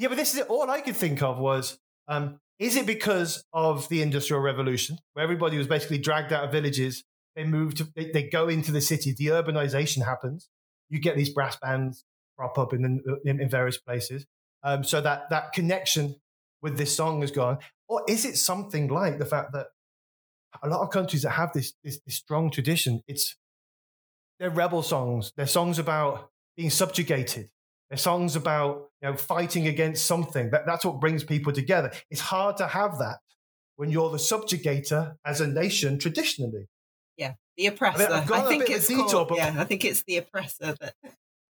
yeah, 0.00 0.08
but 0.08 0.16
this 0.16 0.32
is 0.32 0.40
it. 0.40 0.46
all 0.48 0.70
I 0.70 0.80
could 0.80 0.96
think 0.96 1.22
of 1.22 1.38
was, 1.38 1.78
um, 2.08 2.40
is 2.58 2.76
it 2.76 2.86
because 2.86 3.44
of 3.52 3.88
the 3.90 4.00
Industrial 4.00 4.40
Revolution, 4.40 4.98
where 5.12 5.22
everybody 5.22 5.58
was 5.58 5.66
basically 5.66 5.98
dragged 5.98 6.32
out 6.32 6.44
of 6.44 6.52
villages? 6.52 7.04
They 7.36 7.44
moved, 7.44 7.78
to, 7.78 7.88
they, 7.94 8.10
they 8.10 8.22
go 8.22 8.48
into 8.48 8.72
the 8.72 8.80
city. 8.80 9.14
The 9.16 9.26
urbanization 9.26 10.04
happens. 10.04 10.48
You 10.88 11.00
get 11.00 11.16
these 11.16 11.28
brass 11.28 11.56
bands, 11.56 12.04
crop 12.38 12.58
up 12.58 12.72
in, 12.72 12.82
the, 12.82 13.18
in, 13.24 13.40
in 13.40 13.48
various 13.50 13.76
places. 13.76 14.26
Um, 14.62 14.84
so 14.84 15.00
that 15.02 15.28
that 15.30 15.52
connection 15.52 16.16
with 16.62 16.78
this 16.78 16.96
song 16.96 17.22
is 17.22 17.30
gone. 17.30 17.58
Or 17.88 18.02
is 18.08 18.24
it 18.24 18.36
something 18.36 18.88
like 18.88 19.18
the 19.18 19.26
fact 19.26 19.52
that 19.52 19.66
a 20.62 20.68
lot 20.68 20.80
of 20.80 20.90
countries 20.90 21.22
that 21.22 21.30
have 21.30 21.52
this, 21.52 21.74
this, 21.84 22.00
this 22.00 22.16
strong 22.16 22.50
tradition, 22.50 23.02
it's 23.06 23.36
they're 24.38 24.50
rebel 24.50 24.82
songs. 24.82 25.32
They're 25.36 25.46
songs 25.46 25.78
about 25.78 26.30
being 26.56 26.70
subjugated. 26.70 27.50
They're 27.88 27.98
songs 27.98 28.36
about 28.36 28.90
you 29.02 29.10
know 29.10 29.16
fighting 29.16 29.66
against 29.66 30.06
something. 30.06 30.50
That, 30.50 30.64
that's 30.66 30.84
what 30.84 31.00
brings 31.00 31.24
people 31.24 31.52
together. 31.52 31.92
It's 32.10 32.20
hard 32.20 32.56
to 32.58 32.66
have 32.66 32.98
that 32.98 33.18
when 33.76 33.90
you're 33.90 34.10
the 34.10 34.18
subjugator 34.18 35.16
as 35.24 35.40
a 35.40 35.46
nation 35.46 35.98
traditionally. 35.98 36.68
Yeah, 37.16 37.34
the 37.56 37.66
oppressor. 37.66 38.08
I, 38.10 38.20
mean, 38.20 38.32
I 38.32 38.48
think 38.48 38.70
it's 38.70 38.88
detour, 38.88 39.26
called, 39.26 39.36
yeah, 39.36 39.54
I 39.58 39.64
think 39.64 39.84
it's 39.84 40.02
the 40.04 40.18
oppressor 40.18 40.74
that 40.80 40.94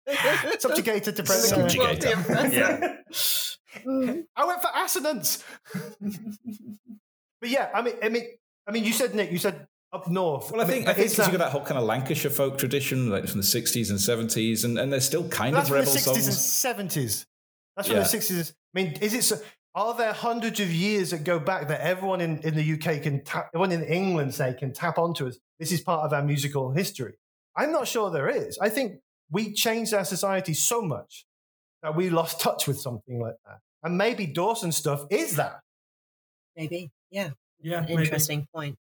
subjugated 0.62 1.15
to 1.15 1.21
oppressor. 1.23 1.55
Subjugator. 1.55 3.51
Yeah. 3.86 4.13
I 4.38 4.45
went 4.45 4.62
for 4.62 4.69
assonance. 4.73 5.43
but 7.41 7.49
yeah, 7.49 7.69
I 7.73 7.81
mean, 7.81 7.95
I 8.01 8.08
mean, 8.08 8.23
I 8.67 8.71
mean, 8.71 8.84
you 8.84 8.93
said 8.93 9.13
Nick, 9.15 9.32
you 9.32 9.38
said 9.38 9.67
up 9.93 10.08
north. 10.10 10.51
Well, 10.51 10.62
I, 10.62 10.63
I 10.63 10.67
think 10.67 10.80
mean, 10.82 10.89
I 10.89 10.93
think 10.93 11.12
because 11.12 11.28
you've 11.28 11.38
got 11.38 11.45
that 11.45 11.51
whole 11.51 11.62
kind 11.65 11.78
of 11.78 11.84
Lancashire 11.86 12.32
folk 12.32 12.58
tradition, 12.58 13.10
like 13.10 13.28
from 13.28 13.39
the 13.39 13.45
sixties 13.47 13.89
and 13.89 13.99
seventies, 14.01 14.63
and, 14.63 14.78
and 14.78 14.91
they're 14.91 14.99
still 15.01 15.28
kind 15.30 15.56
of 15.56 15.69
rebel 15.71 15.91
the 15.91 15.97
60s 15.99 16.04
songs. 16.04 16.25
and 16.28 16.36
seventies. 16.36 17.25
That's 17.75 17.88
from 17.88 17.97
Yeah. 17.97 18.04
the 18.04 18.10
sixties. 18.10 18.54
I 18.75 18.82
mean, 18.82 18.93
is 19.01 19.13
it? 19.13 19.23
So, 19.23 19.38
are 19.75 19.93
there 19.95 20.13
hundreds 20.13 20.60
of 20.60 20.71
years 20.71 21.12
that 21.12 21.23
go 21.23 21.38
back 21.39 21.67
that 21.67 21.82
everyone 21.82 22.21
in, 22.21 22.39
in 22.39 22.56
the 22.56 22.73
UK 22.73 23.01
can 23.04 23.23
tap, 23.23 23.49
everyone 23.54 23.71
in 23.71 23.84
England 23.84 24.34
say 24.34 24.54
can 24.58 24.73
tap 24.73 24.97
onto 24.97 25.28
us? 25.28 25.38
This 25.60 25.71
is 25.71 25.82
part 25.82 26.06
of 26.06 26.13
our 26.13 26.23
musical 26.23 26.71
history. 26.71 27.13
I'm 27.56 27.71
not 27.71 27.88
sure 27.88 28.10
there 28.10 28.30
is. 28.30 28.58
I 28.62 28.69
think 28.69 28.99
we 29.32 29.54
changed 29.54 29.93
our 29.93 30.06
society 30.06 30.54
so 30.54 30.82
much 30.82 31.25
that 31.84 31.95
we 31.95 32.10
lost 32.10 32.41
touch 32.41 32.67
with 32.67 32.80
something 32.80 33.19
like 33.19 33.36
that. 33.45 33.60
And 33.84 33.97
maybe 33.97 34.25
Dawson 34.25 34.71
stuff 34.71 35.06
is 35.10 35.36
that. 35.36 35.60
maybe. 36.56 36.91
Yeah, 37.12 37.30
Yeah, 37.59 37.81
an 37.81 37.89
maybe. 37.93 38.01
interesting 38.01 38.47
point. 38.53 38.77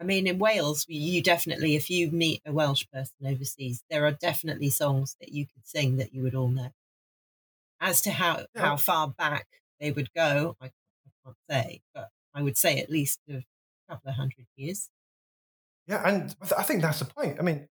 I 0.00 0.04
mean, 0.04 0.26
in 0.26 0.38
Wales, 0.38 0.86
you 0.88 1.22
definitely, 1.22 1.76
if 1.76 1.90
you 1.90 2.10
meet 2.10 2.42
a 2.46 2.52
Welsh 2.52 2.86
person 2.92 3.26
overseas, 3.26 3.84
there 3.90 4.06
are 4.06 4.12
definitely 4.12 4.70
songs 4.70 5.16
that 5.20 5.30
you 5.32 5.46
could 5.46 5.66
sing 5.66 5.96
that 5.98 6.14
you 6.14 6.22
would 6.22 6.34
all 6.34 6.48
know. 6.48 6.72
As 7.80 8.00
to 8.02 8.10
how, 8.10 8.46
Yeah. 8.54 8.62
how 8.62 8.76
far 8.76 9.08
back 9.08 9.46
they 9.80 9.90
would 9.90 10.12
go, 10.14 10.56
I, 10.60 10.66
I 10.66 10.70
can't 11.24 11.36
say, 11.48 11.82
but 11.94 12.10
I 12.34 12.42
would 12.42 12.56
say 12.56 12.78
at 12.80 12.90
least 12.90 13.20
a 13.28 13.44
couple 13.88 14.10
of 14.10 14.16
hundred 14.16 14.46
years. 14.56 14.90
Yeah, 15.86 16.02
and 16.06 16.34
I 16.40 16.60
I 16.60 16.62
think 16.62 16.82
that's 16.82 16.98
the 16.98 17.04
point. 17.04 17.38
I 17.38 17.42
mean, 17.42 17.68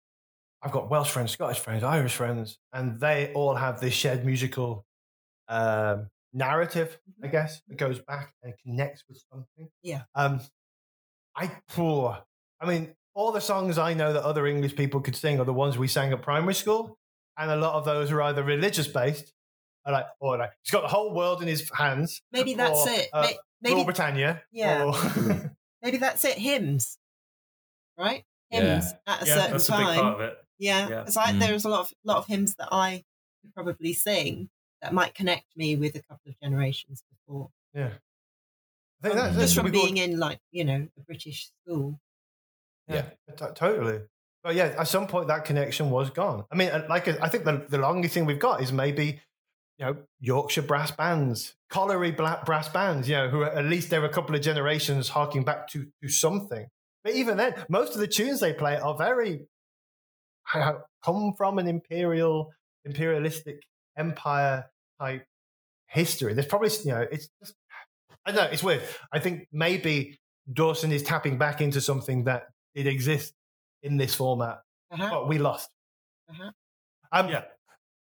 I've 0.61 0.71
got 0.71 0.89
Welsh 0.89 1.11
friends, 1.11 1.31
Scottish 1.31 1.59
friends, 1.59 1.83
Irish 1.83 2.15
friends, 2.15 2.59
and 2.73 2.99
they 2.99 3.33
all 3.33 3.55
have 3.55 3.81
this 3.81 3.93
shared 3.93 4.25
musical 4.25 4.85
um, 5.49 6.09
narrative, 6.35 6.99
I 7.23 7.27
guess, 7.27 7.61
that 7.67 7.77
goes 7.77 7.99
back 7.99 8.33
and 8.43 8.53
connects 8.63 9.03
with 9.09 9.23
something. 9.31 9.69
Yeah. 9.81 10.03
Um, 10.13 10.41
I 11.35 11.51
poor. 11.69 12.19
I 12.61 12.67
mean, 12.67 12.93
all 13.15 13.31
the 13.31 13.41
songs 13.41 13.77
I 13.77 13.93
know 13.93 14.13
that 14.13 14.23
other 14.23 14.45
English 14.45 14.75
people 14.75 15.01
could 15.01 15.15
sing 15.15 15.39
are 15.39 15.45
the 15.45 15.53
ones 15.53 15.77
we 15.77 15.87
sang 15.87 16.11
at 16.13 16.21
primary 16.21 16.53
school, 16.53 16.97
and 17.37 17.49
a 17.49 17.55
lot 17.55 17.73
of 17.75 17.85
those 17.85 18.11
are 18.11 18.21
either 18.21 18.43
religious 18.43 18.87
based, 18.87 19.33
or 19.85 19.93
like, 19.93 20.05
or 20.19 20.37
like 20.37 20.51
he's 20.63 20.71
got 20.71 20.81
the 20.81 20.87
whole 20.89 21.13
world 21.13 21.41
in 21.41 21.47
his 21.47 21.69
hands. 21.73 22.21
Maybe 22.31 22.53
that's 22.53 22.85
or, 22.85 22.89
it. 22.91 23.09
Uh, 23.11 23.21
May- 23.23 23.37
Maybe, 23.61 23.75
Rule 23.75 23.85
Britannia. 23.85 24.43
Yeah. 24.51 24.83
or- 24.83 25.51
maybe 25.81 25.97
that's 25.97 26.23
it. 26.25 26.37
Hymns, 26.37 26.97
right? 27.97 28.23
Yeah. 28.51 28.59
Hymns 28.79 28.93
at 29.07 29.23
a 29.23 29.25
Yeah, 29.25 29.33
certain 29.35 29.51
that's 29.51 29.69
a 29.69 29.71
big 29.71 29.79
time. 29.81 29.99
part 29.99 30.13
of 30.15 30.21
it. 30.21 30.37
Yeah, 30.59 30.89
Yeah. 30.89 30.99
because 30.99 31.17
I 31.17 31.31
Mm. 31.31 31.39
there's 31.39 31.65
a 31.65 31.69
lot 31.69 31.79
of 31.81 31.93
lot 32.03 32.17
of 32.17 32.27
hymns 32.27 32.55
that 32.55 32.69
I 32.71 33.03
could 33.41 33.53
probably 33.55 33.93
sing 33.93 34.49
that 34.85 34.93
might 34.93 35.15
connect 35.15 35.45
me 35.57 35.75
with 35.75 35.95
a 35.95 35.99
couple 35.99 36.29
of 36.29 36.39
generations 36.39 37.03
before, 37.09 37.49
yeah. 37.73 37.89
I 39.03 39.07
think 39.07 39.13
From- 39.15 39.19
um, 39.19 39.35
that's, 39.35 39.37
just 39.37 39.55
from 39.55 39.71
being 39.71 39.97
in 39.97 40.19
like 40.19 40.39
you 40.51 40.63
know 40.63 40.87
a 40.97 41.01
British 41.01 41.49
school. 41.63 41.99
Yeah, 42.87 43.05
t- 43.35 43.45
totally. 43.55 44.01
But 44.43 44.53
yeah, 44.53 44.75
at 44.77 44.87
some 44.87 45.07
point 45.07 45.27
that 45.29 45.43
connection 45.43 45.89
was 45.89 46.11
gone. 46.11 46.45
I 46.51 46.55
mean, 46.55 46.69
like 46.87 47.07
I 47.07 47.29
think 47.29 47.45
the 47.45 47.65
the 47.67 47.79
longest 47.79 48.13
thing 48.13 48.25
we've 48.25 48.37
got 48.39 48.61
is 48.61 48.71
maybe 48.71 49.19
you 49.79 49.85
know 49.85 49.97
Yorkshire 50.19 50.61
brass 50.61 50.91
bands, 50.91 51.55
colliery 51.71 52.11
black 52.11 52.45
brass 52.45 52.69
bands. 52.69 53.09
You 53.09 53.15
know, 53.15 53.29
who 53.29 53.41
are, 53.41 53.49
at 53.51 53.65
least 53.65 53.89
they're 53.89 54.05
a 54.05 54.09
couple 54.09 54.35
of 54.35 54.41
generations 54.41 55.09
harking 55.09 55.43
back 55.43 55.67
to 55.69 55.87
to 56.03 56.09
something. 56.09 56.67
But 57.03 57.15
even 57.15 57.37
then, 57.37 57.55
most 57.69 57.95
of 57.95 57.99
the 57.99 58.07
tunes 58.07 58.39
they 58.39 58.53
play 58.53 58.77
are 58.77 58.95
very 58.95 59.47
come 61.03 61.33
from 61.33 61.57
an 61.57 61.67
imperial 61.67 62.51
imperialistic 62.85 63.63
empire 63.97 64.69
type 64.99 65.25
history. 65.87 66.33
There's 66.33 66.47
probably 66.47 66.69
you 66.83 66.91
know 66.91 67.05
it's 67.11 67.29
just 67.41 67.55
I 68.25 68.31
don't 68.31 68.45
know 68.45 68.49
it's 68.51 68.63
weird. 68.63 68.81
I 69.11 69.19
think 69.19 69.47
maybe 69.51 70.17
Dawson 70.51 70.91
is 70.91 71.03
tapping 71.03 71.37
back 71.37 71.61
into 71.61 71.81
something 71.81 72.23
that 72.25 72.47
did 72.75 72.87
exist 72.87 73.33
in 73.83 73.97
this 73.97 74.13
format, 74.15 74.59
Uh-huh. 74.91 75.09
but 75.11 75.27
we 75.27 75.37
lost. 75.37 75.69
Uh-huh. 76.29 76.51
Um, 77.11 77.29
Yeah. 77.29 77.43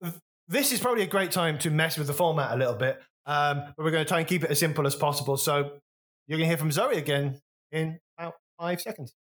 th- 0.03 0.15
This 0.49 0.73
is 0.73 0.81
probably 0.81 1.03
a 1.03 1.07
great 1.07 1.31
time 1.33 1.59
to 1.61 1.71
mess 1.71 1.97
with 1.99 2.07
the 2.07 2.15
format 2.15 2.53
a 2.53 2.57
little 2.57 2.75
bit, 2.75 3.01
um, 3.27 3.63
but 3.77 3.85
we're 3.85 3.91
going 3.91 4.05
to 4.05 4.09
try 4.09 4.19
and 4.19 4.29
keep 4.29 4.45
it 4.45 4.51
as 4.51 4.59
simple 4.59 4.87
as 4.87 4.95
possible. 4.95 5.37
So 5.37 5.79
you're 6.27 6.39
going 6.39 6.41
to 6.41 6.47
hear 6.47 6.57
from 6.59 6.73
Zoe 6.73 6.97
again 6.99 7.41
in 7.73 7.99
about 8.19 8.35
five 8.59 8.81
seconds. 8.81 9.15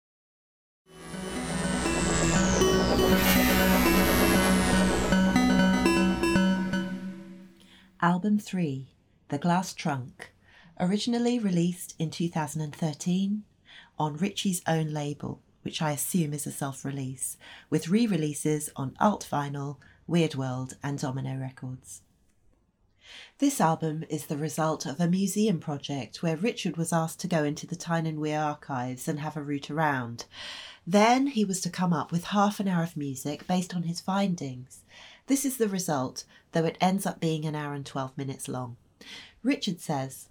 Album 8.01 8.39
3 8.39 8.87
The 9.29 9.39
Glass 9.39 9.75
Trunk, 9.75 10.31
originally 10.79 11.41
released 11.41 11.97
in 11.99 12.11
2013 12.11 13.43
on 13.99 14.17
Richie's 14.17 14.63
own 14.69 14.93
label, 14.93 15.41
which 15.63 15.83
I 15.83 15.91
assume 15.91 16.33
is 16.33 16.47
a 16.47 16.53
self 16.53 16.85
release, 16.85 17.37
with 17.69 17.89
re 17.89 18.07
releases 18.07 18.71
on 18.77 18.97
Alt 19.01 19.27
Vinyl, 19.29 19.79
Weird 20.07 20.37
World, 20.37 20.77
and 20.81 20.97
Domino 20.97 21.41
Records. 21.41 22.03
This 23.39 23.61
album 23.61 24.05
is 24.09 24.27
the 24.27 24.37
result 24.37 24.87
of 24.87 25.01
a 25.01 25.09
museum 25.09 25.59
project 25.59 26.23
where 26.23 26.37
Richard 26.37 26.77
was 26.77 26.93
asked 26.93 27.19
to 27.21 27.27
go 27.27 27.43
into 27.43 27.67
the 27.67 27.75
Tyne 27.75 28.07
and 28.07 28.21
Weir 28.21 28.39
archives 28.41 29.09
and 29.09 29.19
have 29.19 29.37
a 29.37 29.43
route 29.43 29.73
around. 29.73 30.27
Then 30.87 31.27
he 31.27 31.45
was 31.45 31.61
to 31.63 31.71
come 31.71 31.93
up 31.93 32.13
with 32.13 32.27
half 32.27 32.61
an 32.61 32.69
hour 32.69 32.85
of 32.85 32.97
music 32.97 33.49
based 33.49 33.75
on 33.75 33.83
his 33.83 34.01
findings. 34.01 34.85
This 35.29 35.45
is 35.45 35.59
the 35.59 35.69
result, 35.69 36.25
though 36.53 36.65
it 36.65 36.79
ends 36.81 37.05
up 37.05 37.21
being 37.21 37.45
an 37.45 37.55
hour 37.55 37.75
and 37.75 37.85
12 37.85 38.17
minutes 38.17 38.49
long. 38.49 38.77
Richard 39.43 39.79
says, 39.79 40.31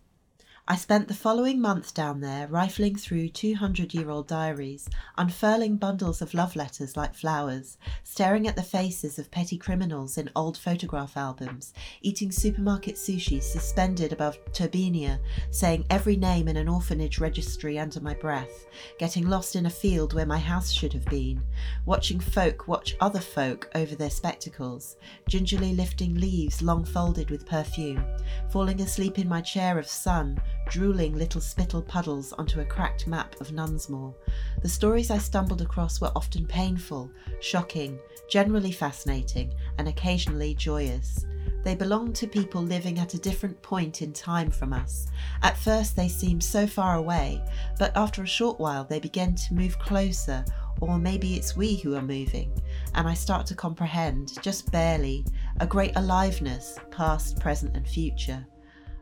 I 0.70 0.76
spent 0.76 1.08
the 1.08 1.14
following 1.14 1.62
month 1.62 1.94
down 1.94 2.20
there 2.20 2.46
rifling 2.50 2.98
through 2.98 3.30
200 3.30 3.94
year 3.94 4.10
old 4.10 4.28
diaries, 4.28 4.90
unfurling 5.18 5.78
bundles 5.78 6.22
of 6.22 6.34
love 6.34 6.58
letters 6.58 6.98
like 6.98 7.16
flowers, 7.16 7.78
staring 8.04 8.50
at 8.50 8.58
the 8.58 8.64
faces 8.64 9.18
of 9.18 9.32
petty 9.32 9.58
criminals 9.58 10.18
in 10.18 10.30
old 10.36 10.58
photograph 10.58 11.16
albums, 11.16 11.74
eating 12.02 12.34
supermarket 12.34 12.96
sushi 12.96 13.42
suspended 13.42 14.12
above 14.12 14.38
Turbinia, 14.52 15.20
saying 15.52 15.86
every 15.90 16.18
name 16.18 16.50
in 16.50 16.58
an 16.58 16.68
orphanage 16.68 17.18
registry 17.18 17.80
under 17.80 18.02
my 18.02 18.14
breath, 18.16 18.66
getting 19.00 19.26
lost 19.26 19.56
in 19.56 19.68
a 19.68 19.70
field 19.70 20.14
where 20.14 20.26
my 20.26 20.38
house 20.38 20.74
should 20.74 20.92
have 20.92 21.06
been, 21.06 21.42
watching 21.86 22.20
folk 22.20 22.68
watch 22.68 22.98
other 23.00 23.22
folk 23.22 23.72
over 23.76 23.96
their 23.96 24.10
spectacles, 24.10 24.98
gingerly 25.30 25.74
lifting 25.74 26.16
leaves 26.16 26.62
long 26.62 26.84
folded 26.84 27.30
with 27.30 27.46
perfume, 27.46 28.04
falling 28.50 28.82
asleep 28.82 29.18
in 29.18 29.30
my 29.30 29.40
chair 29.40 29.80
of 29.80 29.88
sun, 29.88 30.38
drooling 30.70 31.18
little 31.18 31.42
spittle 31.42 31.82
puddles 31.82 32.34
onto 32.34 32.60
a 32.60 32.66
cracked 32.66 33.08
map 33.08 33.40
of 33.42 33.52
Nunsmore. 33.52 34.14
The 34.62 34.70
stories 34.70 35.12
I 35.12 35.18
stumbled 35.18 35.62
across 35.62 36.02
were 36.02 36.12
often 36.16 36.46
painful, 36.46 37.10
shocking, 37.40 38.00
generally 38.30 38.72
fascinating, 38.72 39.54
and 39.78 39.88
occasionally 39.88 40.54
joyous. 40.56 41.26
They 41.64 41.76
belonged 41.76 42.16
to 42.18 42.28
people 42.28 42.62
living 42.62 43.00
at 43.00 43.14
a 43.14 43.20
different 43.20 43.62
point 43.62 44.02
in 44.02 44.14
time 44.14 44.52
from 44.52 44.74
us. 44.74 45.08
At 45.42 45.58
first, 45.58 45.96
they 45.96 46.08
seemed 46.08 46.44
so 46.44 46.68
far 46.68 46.96
away, 46.96 47.44
but 47.78 47.96
after 47.96 48.24
a 48.24 48.28
short 48.28 48.60
while, 48.60 48.86
they 48.86 49.00
began 49.00 49.36
to 49.36 49.54
move 49.54 49.80
closer, 49.80 50.46
or 50.80 50.98
maybe 50.98 51.36
it's 51.36 51.58
we 51.58 51.76
who 51.78 51.96
are 51.96 52.02
moving, 52.02 52.52
and 52.94 53.08
I 53.08 53.14
start 53.14 53.46
to 53.48 53.56
comprehend, 53.56 54.42
just 54.42 54.72
barely, 54.72 55.26
a 55.60 55.68
great 55.68 55.96
aliveness, 55.96 56.78
past, 56.92 57.40
present, 57.40 57.76
and 57.76 57.88
future. 57.88 58.46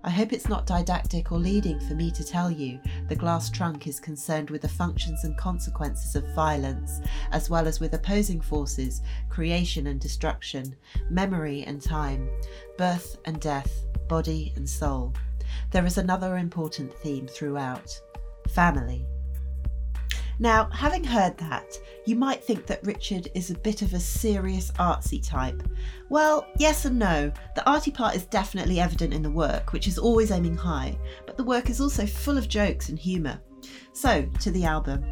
I 0.05 0.11
hope 0.11 0.33
it's 0.33 0.47
not 0.47 0.67
didactic 0.67 1.31
or 1.31 1.39
leading 1.39 1.79
for 1.79 1.95
me 1.95 2.11
to 2.11 2.23
tell 2.23 2.51
you 2.51 2.79
the 3.09 3.15
glass 3.15 3.49
trunk 3.49 3.87
is 3.87 3.99
concerned 3.99 4.51
with 4.51 4.61
the 4.61 4.69
functions 4.69 5.23
and 5.23 5.35
consequences 5.35 6.15
of 6.15 6.31
violence, 6.35 7.01
as 7.31 7.49
well 7.49 7.67
as 7.67 7.79
with 7.79 7.95
opposing 7.95 8.39
forces, 8.39 9.01
creation 9.29 9.87
and 9.87 9.99
destruction, 9.99 10.75
memory 11.09 11.63
and 11.63 11.81
time, 11.81 12.29
birth 12.77 13.17
and 13.25 13.41
death, 13.41 13.87
body 14.07 14.53
and 14.55 14.69
soul. 14.69 15.11
There 15.71 15.87
is 15.87 15.97
another 15.97 16.37
important 16.37 16.93
theme 16.93 17.25
throughout 17.25 17.89
family. 18.49 19.07
Now, 20.39 20.69
having 20.71 21.03
heard 21.03 21.37
that, 21.37 21.77
you 22.05 22.15
might 22.15 22.43
think 22.43 22.65
that 22.67 22.83
Richard 22.85 23.29
is 23.33 23.49
a 23.49 23.57
bit 23.57 23.81
of 23.81 23.93
a 23.93 23.99
serious 23.99 24.71
artsy 24.71 25.25
type. 25.25 25.63
Well, 26.09 26.45
yes 26.57 26.85
and 26.85 26.99
no. 26.99 27.31
The 27.55 27.69
arty 27.69 27.91
part 27.91 28.15
is 28.15 28.25
definitely 28.25 28.79
evident 28.79 29.13
in 29.13 29.21
the 29.21 29.29
work, 29.29 29.71
which 29.71 29.87
is 29.87 29.97
always 29.97 30.31
aiming 30.31 30.57
high, 30.57 30.97
but 31.25 31.37
the 31.37 31.43
work 31.43 31.69
is 31.69 31.79
also 31.79 32.05
full 32.05 32.37
of 32.37 32.49
jokes 32.49 32.89
and 32.89 32.99
humour. 32.99 33.39
So, 33.93 34.25
to 34.41 34.51
the 34.51 34.65
album. 34.65 35.05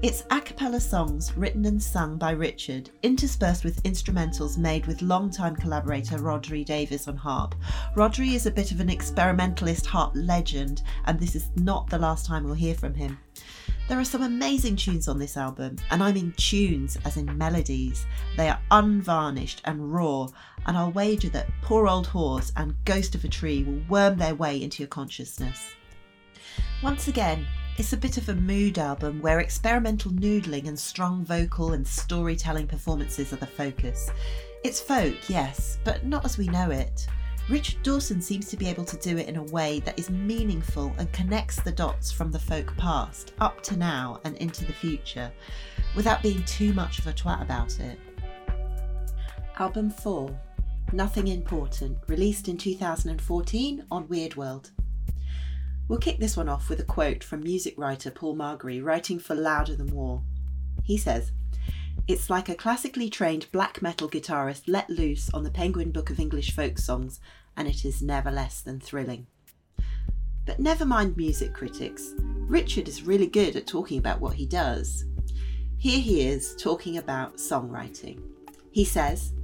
It's 0.00 0.22
a 0.30 0.40
cappella 0.40 0.78
songs 0.78 1.36
written 1.36 1.64
and 1.64 1.82
sung 1.82 2.18
by 2.18 2.30
Richard, 2.30 2.90
interspersed 3.02 3.64
with 3.64 3.82
instrumentals 3.82 4.56
made 4.56 4.86
with 4.86 5.02
longtime 5.02 5.56
collaborator 5.56 6.18
Rhodri 6.18 6.64
Davies 6.64 7.08
on 7.08 7.16
harp. 7.16 7.56
Rhodri 7.96 8.34
is 8.34 8.46
a 8.46 8.50
bit 8.52 8.70
of 8.70 8.78
an 8.78 8.90
experimentalist 8.90 9.86
harp 9.86 10.12
legend, 10.14 10.82
and 11.06 11.18
this 11.18 11.34
is 11.34 11.50
not 11.56 11.90
the 11.90 11.98
last 11.98 12.26
time 12.26 12.44
we'll 12.44 12.54
hear 12.54 12.76
from 12.76 12.94
him. 12.94 13.18
There 13.88 13.98
are 13.98 14.04
some 14.04 14.22
amazing 14.22 14.76
tunes 14.76 15.08
on 15.08 15.18
this 15.18 15.38
album, 15.38 15.76
and 15.90 16.02
I 16.02 16.12
mean 16.12 16.34
tunes 16.36 16.98
as 17.06 17.16
in 17.16 17.38
melodies. 17.38 18.04
They 18.36 18.50
are 18.50 18.60
unvarnished 18.70 19.62
and 19.64 19.90
raw, 19.90 20.28
and 20.66 20.76
I'll 20.76 20.92
wager 20.92 21.30
that 21.30 21.48
Poor 21.62 21.88
Old 21.88 22.06
Horse 22.06 22.52
and 22.54 22.76
Ghost 22.84 23.14
of 23.14 23.24
a 23.24 23.28
Tree 23.28 23.64
will 23.64 23.80
worm 23.88 24.18
their 24.18 24.34
way 24.34 24.62
into 24.62 24.82
your 24.82 24.88
consciousness. 24.88 25.74
Once 26.82 27.08
again, 27.08 27.46
it's 27.78 27.94
a 27.94 27.96
bit 27.96 28.18
of 28.18 28.28
a 28.28 28.34
mood 28.34 28.76
album 28.76 29.22
where 29.22 29.40
experimental 29.40 30.10
noodling 30.10 30.68
and 30.68 30.78
strong 30.78 31.24
vocal 31.24 31.72
and 31.72 31.86
storytelling 31.86 32.66
performances 32.66 33.32
are 33.32 33.36
the 33.36 33.46
focus. 33.46 34.10
It's 34.64 34.80
folk, 34.80 35.16
yes, 35.30 35.78
but 35.82 36.04
not 36.04 36.26
as 36.26 36.36
we 36.36 36.48
know 36.48 36.70
it. 36.70 37.06
Richard 37.48 37.82
Dawson 37.82 38.20
seems 38.20 38.46
to 38.48 38.58
be 38.58 38.68
able 38.68 38.84
to 38.84 38.96
do 38.98 39.16
it 39.16 39.26
in 39.26 39.36
a 39.36 39.42
way 39.44 39.80
that 39.80 39.98
is 39.98 40.10
meaningful 40.10 40.92
and 40.98 41.10
connects 41.12 41.58
the 41.62 41.72
dots 41.72 42.12
from 42.12 42.30
the 42.30 42.38
folk 42.38 42.76
past 42.76 43.32
up 43.40 43.62
to 43.62 43.76
now 43.76 44.20
and 44.24 44.36
into 44.36 44.66
the 44.66 44.72
future 44.72 45.32
without 45.96 46.22
being 46.22 46.44
too 46.44 46.74
much 46.74 46.98
of 46.98 47.06
a 47.06 47.12
twat 47.12 47.40
about 47.40 47.80
it. 47.80 47.98
Album 49.58 49.88
4 49.88 50.38
Nothing 50.92 51.28
Important, 51.28 51.96
released 52.06 52.48
in 52.48 52.58
2014 52.58 53.84
on 53.90 54.08
Weird 54.08 54.36
World. 54.36 54.70
We'll 55.88 55.98
kick 55.98 56.18
this 56.18 56.36
one 56.36 56.50
off 56.50 56.68
with 56.68 56.80
a 56.80 56.84
quote 56.84 57.24
from 57.24 57.40
music 57.40 57.74
writer 57.78 58.10
Paul 58.10 58.36
Margery 58.36 58.82
writing 58.82 59.18
for 59.18 59.34
Louder 59.34 59.74
Than 59.74 59.86
War. 59.94 60.22
He 60.84 60.98
says, 60.98 61.32
It's 62.08 62.30
like 62.30 62.48
a 62.48 62.54
classically 62.54 63.10
trained 63.10 63.52
black 63.52 63.82
metal 63.82 64.08
guitarist 64.08 64.62
let 64.66 64.88
loose 64.88 65.28
on 65.34 65.44
the 65.44 65.50
Penguin 65.50 65.92
Book 65.92 66.08
of 66.08 66.18
English 66.18 66.56
folk 66.56 66.78
songs, 66.78 67.20
and 67.54 67.68
it 67.68 67.84
is 67.84 68.00
never 68.00 68.30
less 68.30 68.62
than 68.62 68.80
thrilling. 68.80 69.26
But 70.46 70.58
never 70.58 70.86
mind 70.86 71.18
music 71.18 71.52
critics, 71.52 72.14
Richard 72.18 72.88
is 72.88 73.02
really 73.02 73.26
good 73.26 73.56
at 73.56 73.66
talking 73.66 73.98
about 73.98 74.22
what 74.22 74.32
he 74.32 74.46
does. 74.46 75.04
Here 75.76 76.00
he 76.00 76.26
is 76.26 76.56
talking 76.56 76.96
about 76.96 77.36
songwriting. 77.36 78.22
He 78.70 78.86
says, 78.86 79.34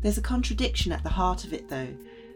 There's 0.00 0.16
a 0.16 0.22
contradiction 0.22 0.92
at 0.92 1.02
the 1.02 1.10
heart 1.10 1.44
of 1.44 1.52
it, 1.52 1.68
though, 1.68 1.94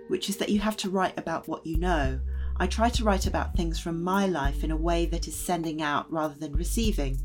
which 0.09 0.29
is 0.29 0.37
that 0.37 0.51
you 0.51 0.61
have 0.61 0.77
to 0.77 0.91
write 0.91 1.19
about 1.19 1.49
what 1.49 1.67
you 1.67 1.79
know 1.79 2.21
I 2.57 2.67
try 2.67 2.91
to 2.91 3.05
write 3.05 3.27
about 3.27 3.57
things 3.57 3.81
from 3.81 4.05
my 4.05 4.27
life 4.27 4.63
in 4.63 4.71
a 4.71 4.77
way 4.77 5.07
that 5.07 5.27
is 5.27 5.35
sending 5.35 5.83
out 5.83 6.13
rather 6.13 6.35
than 6.35 6.53
receiving. 6.53 7.19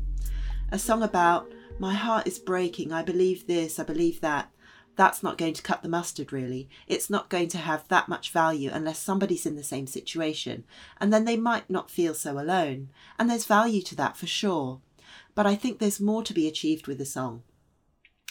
A 0.72 0.78
song 0.78 1.02
about, 1.02 1.52
my 1.80 1.94
heart 1.94 2.26
is 2.26 2.38
breaking, 2.38 2.92
I 2.92 3.02
believe 3.02 3.46
this, 3.46 3.78
I 3.78 3.84
believe 3.84 4.20
that. 4.20 4.50
That's 4.96 5.22
not 5.22 5.38
going 5.38 5.54
to 5.54 5.62
cut 5.62 5.82
the 5.82 5.88
mustard, 5.88 6.30
really. 6.30 6.68
It's 6.86 7.08
not 7.08 7.30
going 7.30 7.48
to 7.48 7.58
have 7.58 7.88
that 7.88 8.06
much 8.06 8.32
value 8.32 8.68
unless 8.70 8.98
somebody's 8.98 9.46
in 9.46 9.56
the 9.56 9.64
same 9.64 9.86
situation, 9.86 10.64
and 11.00 11.10
then 11.10 11.24
they 11.24 11.38
might 11.38 11.70
not 11.70 11.90
feel 11.90 12.12
so 12.12 12.38
alone. 12.38 12.90
And 13.18 13.30
there's 13.30 13.46
value 13.46 13.80
to 13.82 13.96
that 13.96 14.18
for 14.18 14.26
sure. 14.26 14.82
But 15.34 15.46
I 15.46 15.54
think 15.54 15.78
there's 15.78 16.00
more 16.00 16.22
to 16.24 16.34
be 16.34 16.46
achieved 16.46 16.86
with 16.86 17.00
a 17.00 17.06
song. 17.06 17.44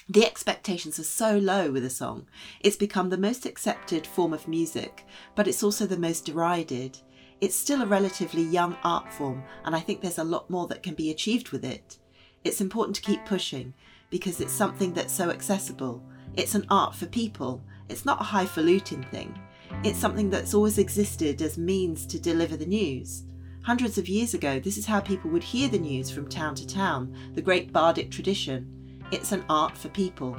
The 0.07 0.27
expectations 0.27 0.99
are 0.99 1.03
so 1.03 1.35
low 1.39 1.71
with 1.71 1.83
a 1.83 1.89
song. 1.89 2.27
It's 2.59 2.77
become 2.77 3.09
the 3.09 3.17
most 3.17 3.47
accepted 3.47 4.05
form 4.05 4.31
of 4.31 4.47
music, 4.47 5.05
but 5.33 5.47
it's 5.47 5.63
also 5.63 5.87
the 5.87 5.97
most 5.97 6.23
derided. 6.23 6.99
It's 7.41 7.55
still 7.55 7.81
a 7.81 7.87
relatively 7.87 8.43
young 8.43 8.77
art 8.83 9.11
form, 9.11 9.43
and 9.65 9.75
I 9.75 9.79
think 9.79 10.01
there's 10.01 10.19
a 10.19 10.23
lot 10.23 10.51
more 10.51 10.67
that 10.67 10.83
can 10.83 10.93
be 10.93 11.09
achieved 11.09 11.49
with 11.49 11.65
it. 11.65 11.97
It's 12.43 12.61
important 12.61 12.95
to 12.95 13.01
keep 13.01 13.25
pushing 13.25 13.73
because 14.09 14.39
it's 14.39 14.53
something 14.53 14.93
that's 14.93 15.13
so 15.13 15.29
accessible. 15.29 16.01
It's 16.35 16.55
an 16.55 16.65
art 16.69 16.95
for 16.95 17.05
people. 17.05 17.61
It's 17.89 18.05
not 18.05 18.21
a 18.21 18.25
highfalutin 18.25 19.03
thing. 19.03 19.37
It's 19.83 19.99
something 19.99 20.29
that's 20.29 20.53
always 20.53 20.77
existed 20.77 21.41
as 21.41 21.57
means 21.57 22.05
to 22.07 22.19
deliver 22.19 22.55
the 22.55 22.65
news. 22.65 23.23
Hundreds 23.63 23.97
of 23.97 24.07
years 24.07 24.33
ago, 24.33 24.59
this 24.59 24.77
is 24.77 24.85
how 24.85 25.01
people 25.01 25.29
would 25.31 25.43
hear 25.43 25.67
the 25.67 25.77
news 25.77 26.09
from 26.09 26.27
town 26.27 26.55
to 26.55 26.65
town, 26.65 27.13
the 27.33 27.41
great 27.41 27.73
bardic 27.73 28.09
tradition. 28.09 29.03
It's 29.11 29.33
an 29.33 29.43
art 29.49 29.77
for 29.77 29.89
people. 29.89 30.37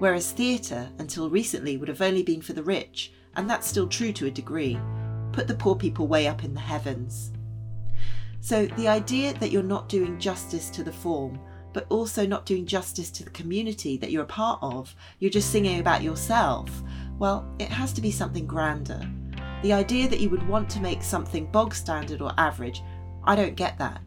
Whereas 0.00 0.32
theatre, 0.32 0.88
until 0.98 1.30
recently, 1.30 1.76
would 1.76 1.88
have 1.88 2.02
only 2.02 2.22
been 2.22 2.42
for 2.42 2.52
the 2.52 2.62
rich, 2.62 3.12
and 3.36 3.48
that's 3.48 3.66
still 3.66 3.86
true 3.86 4.12
to 4.12 4.26
a 4.26 4.30
degree. 4.30 4.78
Put 5.32 5.46
the 5.46 5.54
poor 5.54 5.76
people 5.76 6.08
way 6.08 6.26
up 6.26 6.42
in 6.42 6.52
the 6.52 6.60
heavens. 6.60 7.32
So 8.48 8.64
the 8.78 8.88
idea 8.88 9.34
that 9.34 9.50
you're 9.50 9.62
not 9.62 9.90
doing 9.90 10.18
justice 10.18 10.70
to 10.70 10.82
the 10.82 10.90
form, 10.90 11.38
but 11.74 11.84
also 11.90 12.26
not 12.26 12.46
doing 12.46 12.64
justice 12.64 13.10
to 13.10 13.22
the 13.22 13.28
community 13.28 13.98
that 13.98 14.10
you're 14.10 14.22
a 14.22 14.26
part 14.26 14.58
of, 14.62 14.96
you're 15.18 15.30
just 15.30 15.50
singing 15.52 15.80
about 15.80 16.02
yourself, 16.02 16.70
well, 17.18 17.46
it 17.58 17.68
has 17.68 17.92
to 17.92 18.00
be 18.00 18.10
something 18.10 18.46
grander. 18.46 19.02
The 19.60 19.74
idea 19.74 20.08
that 20.08 20.20
you 20.20 20.30
would 20.30 20.48
want 20.48 20.70
to 20.70 20.80
make 20.80 21.02
something 21.02 21.44
bog 21.52 21.74
standard 21.74 22.22
or 22.22 22.32
average, 22.38 22.82
I 23.24 23.36
don't 23.36 23.54
get 23.54 23.76
that. 23.76 24.00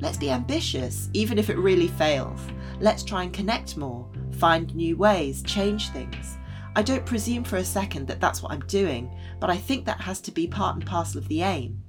Let's 0.00 0.18
be 0.18 0.32
ambitious, 0.32 1.08
even 1.12 1.38
if 1.38 1.48
it 1.48 1.56
really 1.56 1.86
fails. 1.86 2.40
Let's 2.80 3.04
try 3.04 3.22
and 3.22 3.32
connect 3.32 3.76
more, 3.76 4.10
find 4.32 4.74
new 4.74 4.96
ways, 4.96 5.40
change 5.44 5.90
things. 5.90 6.36
I 6.74 6.82
don't 6.82 7.06
presume 7.06 7.44
for 7.44 7.58
a 7.58 7.64
second 7.64 8.08
that 8.08 8.20
that's 8.20 8.42
what 8.42 8.50
I'm 8.50 8.66
doing, 8.66 9.16
but 9.38 9.50
I 9.50 9.56
think 9.56 9.86
that 9.86 10.00
has 10.00 10.20
to 10.22 10.32
be 10.32 10.48
part 10.48 10.74
and 10.74 10.84
parcel 10.84 11.20
of 11.20 11.28
the 11.28 11.42
aim. 11.42 11.83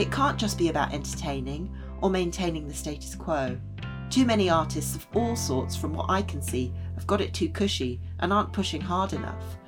It 0.00 0.10
can't 0.10 0.38
just 0.38 0.56
be 0.56 0.70
about 0.70 0.94
entertaining 0.94 1.70
or 2.00 2.08
maintaining 2.08 2.66
the 2.66 2.72
status 2.72 3.14
quo. 3.14 3.60
Too 4.08 4.24
many 4.24 4.48
artists 4.48 4.96
of 4.96 5.06
all 5.12 5.36
sorts, 5.36 5.76
from 5.76 5.92
what 5.92 6.08
I 6.08 6.22
can 6.22 6.40
see, 6.40 6.72
have 6.94 7.06
got 7.06 7.20
it 7.20 7.34
too 7.34 7.50
cushy 7.50 8.00
and 8.20 8.32
aren't 8.32 8.54
pushing 8.54 8.80
hard 8.80 9.12
enough. 9.12 9.58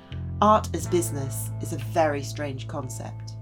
Art 0.41 0.69
as 0.73 0.87
business 0.87 1.51
is 1.61 1.73
a 1.73 1.77
very 1.77 2.23
strange 2.23 2.67
concept. 2.67 3.35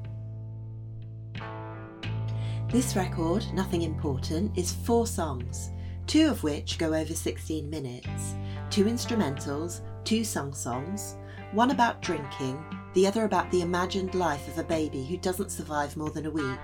This 2.67 2.97
record, 2.97 3.45
Nothing 3.53 3.83
Important, 3.83 4.57
is 4.57 4.73
four 4.73 5.07
songs, 5.07 5.69
two 6.07 6.27
of 6.27 6.43
which 6.43 6.77
go 6.77 6.93
over 6.93 7.13
16 7.13 7.69
minutes, 7.69 8.35
two 8.69 8.83
instrumentals, 8.83 9.79
two 10.03 10.25
sung 10.25 10.53
songs, 10.53 11.15
one 11.53 11.71
about 11.71 12.01
drinking, 12.01 12.61
the 12.93 13.07
other 13.07 13.23
about 13.23 13.49
the 13.49 13.61
imagined 13.61 14.13
life 14.13 14.45
of 14.49 14.57
a 14.57 14.63
baby 14.65 15.05
who 15.05 15.15
doesn't 15.15 15.51
survive 15.51 15.95
more 15.95 16.09
than 16.09 16.25
a 16.25 16.31
week. 16.31 16.59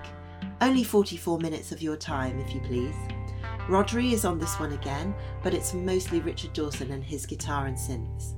Only 0.60 0.82
44 0.82 1.38
minutes 1.38 1.70
of 1.70 1.82
your 1.82 1.96
time, 1.96 2.40
if 2.40 2.54
you 2.54 2.60
please. 2.60 2.94
Rhodri 3.68 4.12
is 4.12 4.24
on 4.24 4.38
this 4.38 4.58
one 4.58 4.72
again, 4.72 5.14
but 5.42 5.54
it's 5.54 5.74
mostly 5.74 6.20
Richard 6.20 6.52
Dawson 6.52 6.90
and 6.90 7.04
his 7.04 7.26
guitar 7.26 7.66
and 7.66 7.76
synths. 7.76 8.32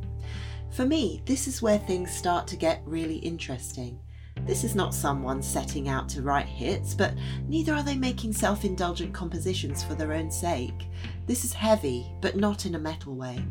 For 0.71 0.85
me, 0.85 1.23
this 1.25 1.49
is 1.49 1.63
where 1.63 1.79
things 1.79 2.11
start 2.11 2.47
to 2.49 2.57
get 2.57 2.83
really 2.85 3.17
interesting. 3.17 3.99
This 4.47 4.65
is 4.65 4.75
not 4.75 4.95
someone 4.95 5.43
setting 5.43 5.89
out 5.89 6.09
to 6.11 6.23
write 6.23 6.47
hits, 6.47 6.95
but 6.95 7.15
neither 7.49 7.75
are 7.75 7.83
they 7.83 7.97
making 7.97 8.33
self 8.33 8.65
indulgent 8.65 9.15
compositions 9.15 9.83
for 9.83 9.95
their 9.95 10.13
own 10.13 10.31
sake. 10.31 10.89
This 11.27 11.45
is 11.45 11.53
heavy, 11.53 12.07
but 12.21 12.37
not 12.37 12.67
in 12.67 12.75
a 12.75 12.79
metal 12.79 13.15
way. 13.15 13.45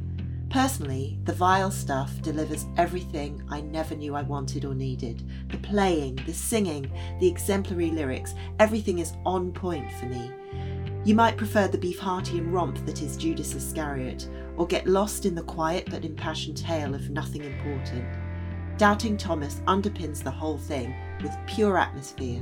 Personally, 0.50 1.20
the 1.26 1.34
vile 1.34 1.70
stuff 1.70 2.20
delivers 2.24 2.66
everything 2.76 3.44
I 3.50 3.62
never 3.62 3.96
knew 3.96 4.16
I 4.16 4.24
wanted 4.24 4.66
or 4.66 4.74
needed. 4.74 5.22
The 5.50 5.60
playing, 5.60 6.20
the 6.26 6.34
singing, 6.34 6.92
the 7.20 7.28
exemplary 7.28 7.92
lyrics, 7.92 8.34
everything 8.60 8.98
is 8.98 9.14
on 9.28 9.52
point 9.52 9.92
for 9.94 10.08
me. 10.08 10.32
You 11.06 11.14
might 11.14 11.38
prefer 11.38 11.68
the 11.68 11.78
Beefheartian 11.78 12.52
romp 12.52 12.84
that 12.88 13.04
is 13.04 13.16
Judas 13.16 13.54
Iscariot, 13.54 14.28
or 14.58 14.66
get 14.66 14.88
lost 14.88 15.26
in 15.26 15.36
the 15.36 15.44
quiet 15.44 15.88
but 15.92 16.04
impassioned 16.04 16.58
tale 16.58 16.96
of 16.96 17.12
nothing 17.12 17.44
important. 17.44 18.06
Doubting 18.78 19.18
Thomas 19.18 19.62
underpins 19.68 20.24
the 20.24 20.32
whole 20.32 20.58
thing 20.58 20.96
with 21.22 21.38
pure 21.46 21.78
atmosphere. 21.78 22.42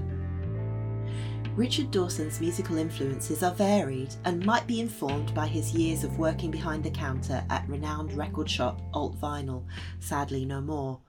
Richard 1.57 1.89
Dawson's 1.89 2.39
musical 2.39 2.77
influences 2.77 3.41
are 3.41 3.51
varied 3.55 4.13
and 4.25 4.45
might 4.45 4.67
be 4.67 4.79
informed 4.79 5.33
by 5.33 5.47
his 5.47 5.73
years 5.73 6.03
of 6.03 6.19
working 6.19 6.51
behind 6.51 6.83
the 6.83 6.91
counter 6.91 7.43
at 7.49 7.67
renowned 7.67 8.13
record 8.13 8.47
shop 8.47 8.79
Alt 8.93 9.19
Vinyl, 9.19 9.65
sadly 9.99 10.45
no 10.45 10.61
more. 10.61 10.99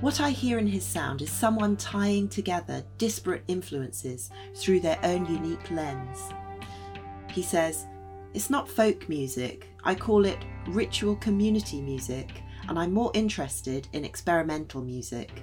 What 0.00 0.18
I 0.18 0.30
hear 0.30 0.58
in 0.58 0.66
his 0.66 0.82
sound 0.82 1.20
is 1.20 1.30
someone 1.30 1.76
tying 1.76 2.26
together 2.26 2.82
disparate 2.96 3.44
influences 3.48 4.30
through 4.54 4.80
their 4.80 4.98
own 5.02 5.26
unique 5.26 5.70
lens. 5.70 6.20
He 7.30 7.42
says, 7.42 7.84
It's 8.32 8.48
not 8.48 8.70
folk 8.70 9.10
music, 9.10 9.68
I 9.84 9.94
call 9.94 10.24
it 10.24 10.38
ritual 10.68 11.16
community 11.16 11.82
music 11.82 12.30
and 12.70 12.78
I'm 12.78 12.94
more 12.94 13.10
interested 13.12 13.88
in 13.92 14.06
experimental 14.06 14.80
music. 14.80 15.42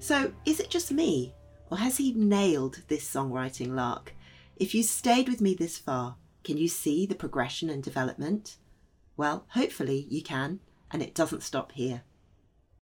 So, 0.00 0.30
is 0.44 0.60
it 0.60 0.68
just 0.68 0.92
me, 0.92 1.32
or 1.70 1.78
has 1.78 1.98
he 1.98 2.12
nailed 2.12 2.82
this 2.88 3.08
songwriting 3.08 3.74
lark? 3.74 4.14
If 4.56 4.74
you 4.74 4.82
stayed 4.82 5.28
with 5.28 5.40
me 5.40 5.54
this 5.54 5.78
far, 5.78 6.16
can 6.44 6.56
you 6.56 6.68
see 6.68 7.06
the 7.06 7.14
progression 7.14 7.70
and 7.70 7.82
development? 7.82 8.56
Well, 9.16 9.46
hopefully 9.50 10.06
you 10.08 10.22
can, 10.22 10.60
and 10.90 11.02
it 11.02 11.14
doesn't 11.14 11.42
stop 11.42 11.72
here. 11.72 12.02